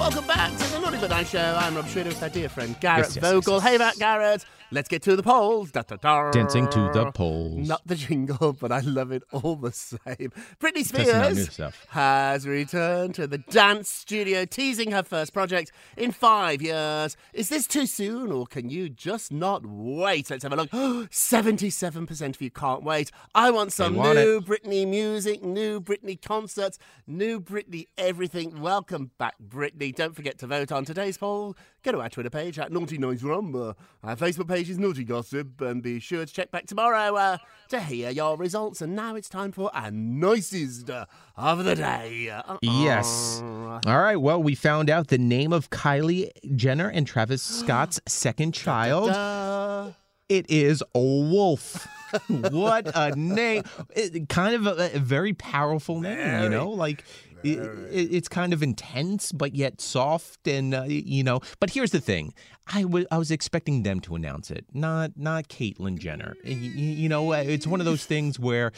Welcome 0.00 0.26
back 0.26 0.50
to 0.56 0.64
the 0.72 0.78
Naughty 0.78 0.96
But 0.96 1.10
Nice 1.10 1.28
Show. 1.28 1.58
I'm 1.60 1.76
Rob 1.76 1.86
Shuter 1.86 2.08
with 2.08 2.22
our 2.22 2.30
dear 2.30 2.48
friend 2.48 2.74
Garrett 2.80 3.08
Yes, 3.08 3.16
yes, 3.16 3.22
Vogel. 3.22 3.56
yes, 3.56 3.62
hey, 3.64 3.76
back, 3.76 3.96
Garrett. 3.98 4.46
Let's 4.72 4.88
get 4.88 5.02
to 5.02 5.16
the 5.16 5.22
polls. 5.22 5.72
Da, 5.72 5.82
da, 5.82 5.96
da. 5.96 6.30
Dancing 6.30 6.68
to 6.68 6.90
the 6.94 7.10
polls. 7.12 7.68
Not 7.68 7.82
the 7.84 7.96
jingle, 7.96 8.52
but 8.52 8.70
I 8.70 8.80
love 8.80 9.10
it 9.10 9.24
all 9.32 9.56
the 9.56 9.72
same. 9.72 10.32
Britney 10.60 10.88
Testing 10.88 11.10
out 11.10 11.32
new 11.32 11.42
Spears 11.44 11.74
has 11.88 12.46
returned 12.46 13.16
to 13.16 13.26
the 13.26 13.38
dance 13.38 13.90
studio, 13.90 14.44
teasing 14.44 14.92
her 14.92 15.02
first 15.02 15.34
project 15.34 15.72
in 15.96 16.12
five 16.12 16.62
years. 16.62 17.16
Is 17.32 17.48
this 17.48 17.66
too 17.66 17.86
soon, 17.86 18.30
or 18.30 18.46
can 18.46 18.70
you 18.70 18.88
just 18.88 19.32
not 19.32 19.66
wait? 19.66 20.30
Let's 20.30 20.44
have 20.44 20.52
a 20.52 20.56
look. 20.56 20.70
77% 21.10 22.28
of 22.28 22.40
you 22.40 22.50
can't 22.50 22.84
wait. 22.84 23.10
I 23.34 23.50
want 23.50 23.72
some 23.72 23.96
want 23.96 24.18
new 24.18 24.40
Britney 24.40 24.86
music, 24.86 25.42
new 25.42 25.80
Britney 25.80 26.20
concerts, 26.20 26.78
new 27.08 27.40
Britney 27.40 27.88
everything. 27.98 28.60
Welcome 28.60 29.10
back, 29.18 29.34
Britney. 29.44 29.89
Don't 29.92 30.14
forget 30.14 30.38
to 30.38 30.46
vote 30.46 30.72
on 30.72 30.84
today's 30.84 31.16
poll. 31.16 31.56
Go 31.82 31.92
to 31.92 32.00
our 32.00 32.08
Twitter 32.08 32.30
page 32.30 32.58
at 32.58 32.72
Naughty 32.72 32.98
Nice 32.98 33.22
Rob. 33.22 33.54
Uh, 33.54 33.74
our 34.02 34.16
Facebook 34.16 34.48
page 34.48 34.70
is 34.70 34.78
Naughty 34.78 35.04
Gossip. 35.04 35.60
And 35.60 35.82
be 35.82 36.00
sure 36.00 36.24
to 36.24 36.32
check 36.32 36.50
back 36.50 36.66
tomorrow 36.66 37.16
uh, 37.16 37.38
to 37.68 37.80
hear 37.80 38.10
your 38.10 38.36
results. 38.36 38.80
And 38.82 38.94
now 38.94 39.14
it's 39.14 39.28
time 39.28 39.52
for 39.52 39.74
our 39.74 39.90
nicest 39.90 40.90
uh, 40.90 41.06
of 41.36 41.64
the 41.64 41.74
day. 41.74 42.30
Uh-uh. 42.30 42.58
Yes. 42.62 43.40
All 43.42 43.80
right. 43.84 44.16
Well, 44.16 44.42
we 44.42 44.54
found 44.54 44.90
out 44.90 45.08
the 45.08 45.18
name 45.18 45.52
of 45.52 45.70
Kylie 45.70 46.30
Jenner 46.56 46.88
and 46.88 47.06
Travis 47.06 47.42
Scott's 47.60 48.00
second 48.06 48.52
child. 48.52 49.10
Da. 49.10 49.90
It 50.28 50.48
is 50.48 50.82
a 50.94 51.00
wolf. 51.00 51.88
what 52.28 52.90
a 52.94 53.14
name! 53.16 53.64
It, 53.90 54.28
kind 54.28 54.54
of 54.54 54.66
a, 54.66 54.96
a 54.96 54.98
very 54.98 55.32
powerful 55.32 56.00
name, 56.00 56.42
you 56.44 56.48
know. 56.48 56.70
Like 56.70 57.04
it, 57.42 57.58
it- 57.90 58.14
it's 58.14 58.28
kind 58.28 58.52
of 58.52 58.62
intense, 58.62 59.32
but 59.32 59.54
yet 59.54 59.80
soft, 59.80 60.46
and 60.46 60.74
uh, 60.74 60.84
you 60.88 61.22
know. 61.24 61.40
But 61.60 61.70
here's 61.70 61.90
the 61.90 62.00
thing: 62.00 62.32
I 62.66 62.84
wa- 62.84 63.04
I 63.10 63.18
was 63.18 63.30
expecting 63.30 63.82
them 63.82 64.00
to 64.00 64.14
announce 64.14 64.50
it, 64.50 64.64
not 64.72 65.12
not 65.16 65.48
Caitlyn 65.48 65.98
Jenner. 65.98 66.34
Y- 66.44 66.50
y- 66.52 66.56
You, 67.02 67.08
know, 67.08 67.32
it's 67.32 67.66
one 67.66 67.80
of 67.80 67.86
those 67.86 68.04
things 68.04 68.38
where. 68.38 68.72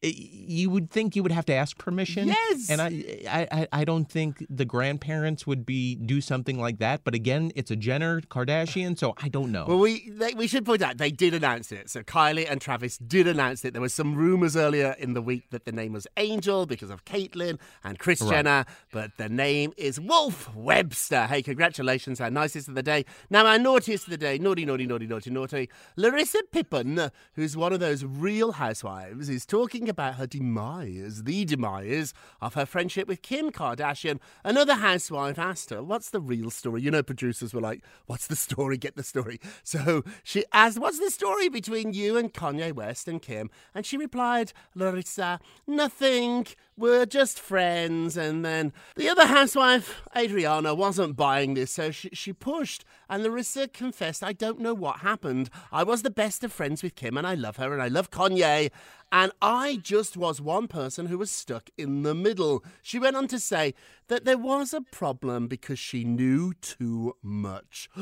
You 0.00 0.70
would 0.70 0.90
think 0.90 1.16
you 1.16 1.24
would 1.24 1.32
have 1.32 1.44
to 1.46 1.52
ask 1.54 1.76
permission, 1.76 2.28
Yes. 2.28 2.70
and 2.70 2.80
I, 2.80 3.46
I, 3.50 3.68
I- 3.72 3.84
don't 3.84 4.04
think 4.08 4.46
the 4.50 4.64
grandparents 4.66 5.46
would 5.46 5.64
be 5.66 5.94
do 5.96 6.20
something 6.20 6.58
like 6.60 6.78
that. 6.78 7.02
But 7.02 7.14
again, 7.14 7.50
it's 7.56 7.70
a 7.70 7.76
Jenner 7.76 8.20
Kardashian, 8.20 8.96
so 8.98 9.14
I 9.16 9.28
don't 9.28 9.50
know. 9.50 9.64
Well, 9.66 9.78
we 9.78 10.08
they, 10.10 10.34
we 10.34 10.46
should 10.46 10.64
point 10.66 10.82
out 10.82 10.98
they 10.98 11.10
did 11.10 11.32
announce 11.34 11.72
it. 11.72 11.88
So 11.90 12.02
Kylie 12.02 12.48
and 12.48 12.60
Travis 12.60 12.98
did 12.98 13.26
announce 13.26 13.64
it. 13.64 13.72
There 13.72 13.80
was 13.82 13.94
some 13.94 14.14
rumors 14.14 14.56
earlier 14.56 14.94
in 14.98 15.14
the 15.14 15.22
week 15.22 15.50
that 15.50 15.64
the 15.64 15.72
name 15.72 15.94
was 15.94 16.06
Angel 16.16 16.66
because 16.66 16.90
of 16.90 17.04
Caitlyn 17.06 17.58
and 17.82 17.98
Kris 17.98 18.20
Right. 18.20 18.30
Jenner, 18.30 18.66
but 18.92 19.16
the 19.16 19.28
name 19.28 19.72
is 19.76 19.98
Wolf 19.98 20.54
Webster. 20.54 21.26
Hey, 21.26 21.42
congratulations! 21.42 22.20
Our 22.20 22.30
nicest 22.30 22.68
of 22.68 22.74
the 22.74 22.82
day. 22.82 23.04
Now 23.30 23.46
our 23.46 23.58
naughtiest 23.58 24.04
of 24.04 24.10
the 24.10 24.18
day, 24.18 24.38
naughty, 24.38 24.64
naughty, 24.66 24.86
naughty, 24.86 25.06
naughty, 25.06 25.30
naughty. 25.30 25.70
Larissa 25.96 26.42
Pippen, 26.52 27.10
who's 27.34 27.56
one 27.56 27.72
of 27.72 27.80
those 27.80 28.04
real 28.04 28.52
housewives, 28.52 29.28
is 29.30 29.46
talking 29.46 29.87
about 29.88 30.14
her 30.14 30.26
demise, 30.26 31.24
the 31.24 31.44
demise 31.44 32.14
of 32.40 32.54
her 32.54 32.66
friendship 32.66 33.08
with 33.08 33.22
Kim 33.22 33.50
Kardashian. 33.50 34.20
Another 34.44 34.74
housewife 34.74 35.38
asked 35.38 35.70
her, 35.70 35.82
"What's 35.82 36.10
the 36.10 36.20
real 36.20 36.50
story?" 36.50 36.82
You 36.82 36.90
know, 36.90 37.02
producers 37.02 37.54
were 37.54 37.60
like, 37.60 37.82
"What's 38.06 38.26
the 38.26 38.36
story? 38.36 38.76
Get 38.76 38.96
the 38.96 39.02
story." 39.02 39.40
So 39.64 40.02
she 40.22 40.44
asked, 40.52 40.78
"What's 40.78 40.98
the 40.98 41.10
story 41.10 41.48
between 41.48 41.92
you 41.92 42.16
and 42.16 42.32
Kanye 42.32 42.72
West 42.72 43.08
and 43.08 43.20
Kim?" 43.20 43.50
And 43.74 43.84
she 43.84 43.96
replied, 43.96 44.52
"Larissa, 44.74 45.40
nothing. 45.66 46.46
We're 46.76 47.06
just 47.06 47.38
friends." 47.38 48.16
And 48.16 48.44
then 48.44 48.72
the 48.96 49.08
other 49.08 49.26
housewife, 49.26 50.02
Adriana, 50.16 50.74
wasn't 50.74 51.16
buying 51.16 51.54
this, 51.54 51.72
so 51.72 51.90
she, 51.90 52.10
she 52.12 52.32
pushed. 52.32 52.84
And 53.08 53.22
Larissa 53.22 53.68
confessed, 53.68 54.22
"I 54.22 54.32
don't 54.32 54.60
know 54.60 54.74
what 54.74 55.00
happened. 55.00 55.50
I 55.72 55.82
was 55.82 56.02
the 56.02 56.10
best 56.10 56.44
of 56.44 56.52
friends 56.52 56.82
with 56.82 56.94
Kim, 56.94 57.16
and 57.16 57.26
I 57.26 57.34
love 57.34 57.56
her, 57.56 57.72
and 57.72 57.82
I 57.82 57.88
love 57.88 58.10
Kanye." 58.10 58.70
And 59.10 59.32
I 59.40 59.76
just 59.82 60.18
was 60.18 60.38
one 60.38 60.68
person 60.68 61.06
who 61.06 61.16
was 61.16 61.30
stuck 61.30 61.70
in 61.78 62.02
the 62.02 62.14
middle. 62.14 62.62
She 62.82 62.98
went 62.98 63.16
on 63.16 63.26
to 63.28 63.38
say 63.38 63.72
that 64.08 64.26
there 64.26 64.36
was 64.36 64.74
a 64.74 64.82
problem 64.82 65.48
because 65.48 65.78
she 65.78 66.04
knew 66.04 66.52
too 66.60 67.14
much. 67.22 67.88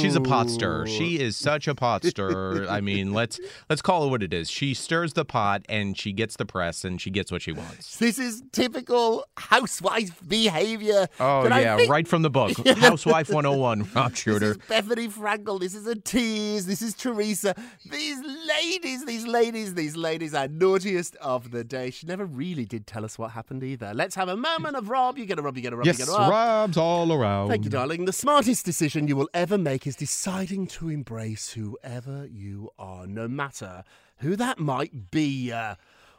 She's 0.00 0.16
a 0.16 0.20
pot 0.20 0.50
stirrer. 0.50 0.86
She 0.86 1.18
is 1.20 1.36
such 1.36 1.68
a 1.68 1.74
pot 1.74 2.04
stirrer. 2.04 2.66
I 2.68 2.80
mean, 2.80 3.12
let's 3.12 3.38
let's 3.68 3.82
call 3.82 4.06
it 4.06 4.10
what 4.10 4.22
it 4.22 4.32
is. 4.32 4.50
She 4.50 4.74
stirs 4.74 5.12
the 5.12 5.24
pot 5.24 5.64
and 5.68 5.96
she 5.96 6.12
gets 6.12 6.36
the 6.36 6.44
press 6.46 6.84
and 6.84 7.00
she 7.00 7.10
gets 7.10 7.30
what 7.30 7.42
she 7.42 7.52
wants. 7.52 7.96
This 7.98 8.18
is 8.18 8.42
typical 8.52 9.24
housewife 9.36 10.20
behavior. 10.26 11.08
Oh 11.20 11.46
yeah, 11.46 11.76
think- 11.76 11.90
right 11.90 12.08
from 12.08 12.22
the 12.22 12.30
book. 12.30 12.52
Housewife 12.78 13.25
101, 13.28 13.88
Rob 13.94 14.10
This 14.10 14.18
Shuter. 14.18 14.50
is 14.52 14.56
Bethenny 14.58 15.10
Frankel. 15.12 15.60
This 15.60 15.74
is 15.74 15.86
a 15.86 15.94
tease. 15.94 16.66
This 16.66 16.82
is 16.82 16.94
Teresa. 16.94 17.54
These 17.90 18.18
ladies, 18.48 19.04
these 19.04 19.26
ladies, 19.26 19.74
these 19.74 19.96
ladies 19.96 20.34
are 20.34 20.48
naughtiest 20.48 21.16
of 21.16 21.50
the 21.50 21.64
day. 21.64 21.90
She 21.90 22.06
never 22.06 22.24
really 22.24 22.64
did 22.64 22.86
tell 22.86 23.04
us 23.04 23.18
what 23.18 23.32
happened 23.32 23.62
either. 23.62 23.92
Let's 23.94 24.14
have 24.14 24.28
a 24.28 24.36
moment 24.36 24.76
of 24.76 24.88
Rob. 24.88 25.18
You 25.18 25.26
get 25.26 25.38
a 25.38 25.42
Rob. 25.42 25.56
You 25.56 25.62
get 25.62 25.72
a 25.72 25.76
Rob. 25.76 25.86
Yes, 25.86 25.98
you 25.98 26.06
get 26.06 26.14
a 26.14 26.16
Rob. 26.18 26.30
Rob's 26.30 26.76
all 26.76 27.12
around. 27.12 27.48
Thank 27.48 27.64
you, 27.64 27.70
darling. 27.70 28.04
The 28.04 28.12
smartest 28.12 28.64
decision 28.64 29.08
you 29.08 29.16
will 29.16 29.30
ever 29.34 29.58
make 29.58 29.86
is 29.86 29.96
deciding 29.96 30.66
to 30.68 30.88
embrace 30.88 31.50
whoever 31.52 32.26
you 32.30 32.70
are, 32.78 33.06
no 33.06 33.28
matter 33.28 33.84
who 34.18 34.36
that 34.36 34.58
might 34.58 35.10
be. 35.10 35.52
Uh, 35.52 35.74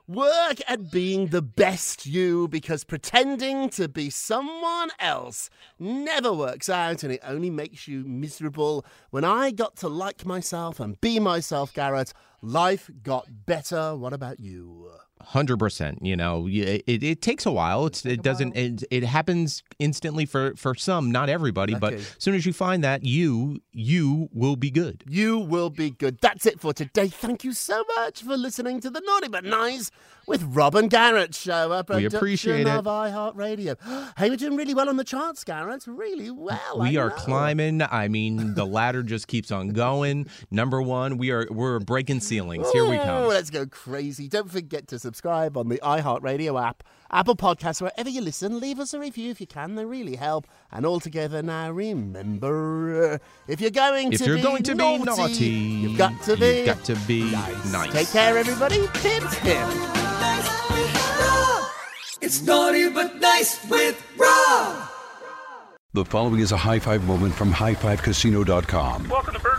work 0.07 0.61
at 0.67 0.89
being 0.89 1.27
the 1.27 1.41
best 1.41 2.05
you 2.05 2.47
because 2.47 2.83
pretending 2.83 3.69
to 3.69 3.87
be 3.89 4.09
someone 4.09 4.89
else 4.99 5.49
never 5.79 6.31
works 6.31 6.69
out 6.69 7.03
and 7.03 7.11
it 7.11 7.19
only 7.23 7.49
makes 7.49 7.87
you 7.87 8.03
miserable. 8.05 8.85
When 9.09 9.25
I 9.25 9.51
got 9.51 9.75
to 9.77 9.89
like 9.89 10.25
myself 10.25 10.79
and 10.79 10.99
be 11.01 11.19
myself, 11.19 11.73
Garrett, 11.73 12.13
life 12.41 12.89
got 13.03 13.27
better. 13.45 13.95
What 13.95 14.13
about 14.13 14.39
you? 14.39 14.89
Hundred 15.21 15.57
percent. 15.57 16.05
You 16.05 16.15
know, 16.15 16.47
it, 16.49 16.83
it 16.87 17.21
takes 17.21 17.45
a 17.45 17.51
while. 17.51 17.85
It's, 17.85 18.05
it 18.05 18.21
doesn't. 18.23 18.55
It, 18.55 18.83
it 18.89 19.03
happens 19.03 19.63
instantly 19.79 20.25
for 20.25 20.55
for 20.55 20.73
some, 20.75 21.11
not 21.11 21.29
everybody. 21.29 21.75
But 21.75 21.93
as 21.93 22.15
soon 22.17 22.35
as 22.35 22.45
you 22.45 22.53
find 22.53 22.83
that, 22.83 23.03
you 23.03 23.59
you 23.73 24.29
will 24.31 24.55
be 24.55 24.71
good. 24.71 25.03
You 25.07 25.39
will 25.39 25.69
be 25.69 25.89
good. 25.89 26.19
That's 26.21 26.45
it 26.45 26.59
for 26.59 26.73
today. 26.73 27.07
Thank 27.07 27.43
you 27.43 27.53
so 27.53 27.83
much 27.97 28.21
for 28.23 28.37
listening 28.37 28.79
to 28.81 28.89
the 28.89 29.01
Naughty 29.05 29.27
But 29.27 29.43
Nice 29.43 29.91
with 30.27 30.43
Rob 30.43 30.75
and 30.75 30.89
Garrett 30.89 31.33
show. 31.33 31.71
A 31.71 31.95
We 31.95 32.05
appreciate 32.05 32.61
it. 32.61 32.67
of 32.67 32.85
iHeartRadio. 32.85 33.77
Hey, 34.17 34.29
we're 34.29 34.35
doing 34.35 34.55
really 34.55 34.73
well 34.73 34.89
on 34.89 34.97
the 34.97 35.03
charts, 35.03 35.43
Garrett. 35.43 35.85
Really 35.87 36.31
well. 36.31 36.79
we 36.79 36.97
I 36.97 37.01
are 37.01 37.09
know. 37.09 37.15
climbing. 37.15 37.81
I 37.81 38.07
mean, 38.07 38.55
the 38.55 38.65
ladder 38.65 39.03
just 39.03 39.27
keeps 39.27 39.51
on 39.51 39.69
going. 39.69 40.27
Number 40.49 40.81
one, 40.81 41.17
we 41.17 41.31
are 41.31 41.47
we're 41.51 41.79
breaking 41.79 42.21
ceilings. 42.21 42.69
Here 42.71 42.85
we 42.85 42.97
Ooh, 42.97 43.01
come. 43.03 43.27
Let's 43.27 43.49
go 43.49 43.65
crazy. 43.65 44.27
Don't 44.27 44.49
forget 44.49 44.87
to 44.87 44.99
subscribe 45.07 45.55
on 45.55 45.69
the 45.69 45.77
iHeartRadio 45.77 46.61
app, 46.61 46.83
Apple 47.09 47.37
Podcasts, 47.37 47.81
wherever 47.81 48.09
you 48.09 48.19
listen. 48.19 48.59
Leave 48.59 48.77
us 48.77 48.93
a 48.93 48.99
review 48.99 49.31
if 49.31 49.39
you 49.39 49.47
can. 49.47 49.75
They 49.75 49.85
really 49.85 50.17
help. 50.17 50.47
And 50.69 50.85
all 50.85 50.99
together 50.99 51.41
now, 51.41 51.71
remember, 51.71 53.13
uh, 53.13 53.17
if 53.47 53.61
you're 53.61 53.71
going 53.71 54.11
If 54.11 54.19
to 54.19 54.25
you're 54.25 54.35
be 54.35 54.41
going 54.41 54.63
to 54.63 54.75
be 54.75 54.97
naughty, 54.97 55.03
naughty, 55.05 55.45
you've 55.45 55.97
got 55.97 56.21
to 56.23 56.31
you've 56.31 56.39
be 56.41 56.65
got 56.65 56.83
to 56.83 56.95
be 57.07 57.31
nice. 57.31 57.93
Take 57.93 58.09
care, 58.09 58.37
everybody. 58.37 58.85
Pip, 58.95 59.23
pip. 59.45 59.67
It's 62.19 62.41
naughty 62.41 62.89
but 62.89 63.15
nice 63.21 63.65
with 63.69 63.95
Rob. 64.17 64.89
The 65.93 66.03
following 66.03 66.41
is 66.41 66.51
a 66.51 66.57
high 66.57 66.79
five 66.79 67.05
moment 67.05 67.33
from 67.33 67.53
highfivecasino.com. 67.53 69.07
Welcome 69.07 69.35
to 69.35 69.39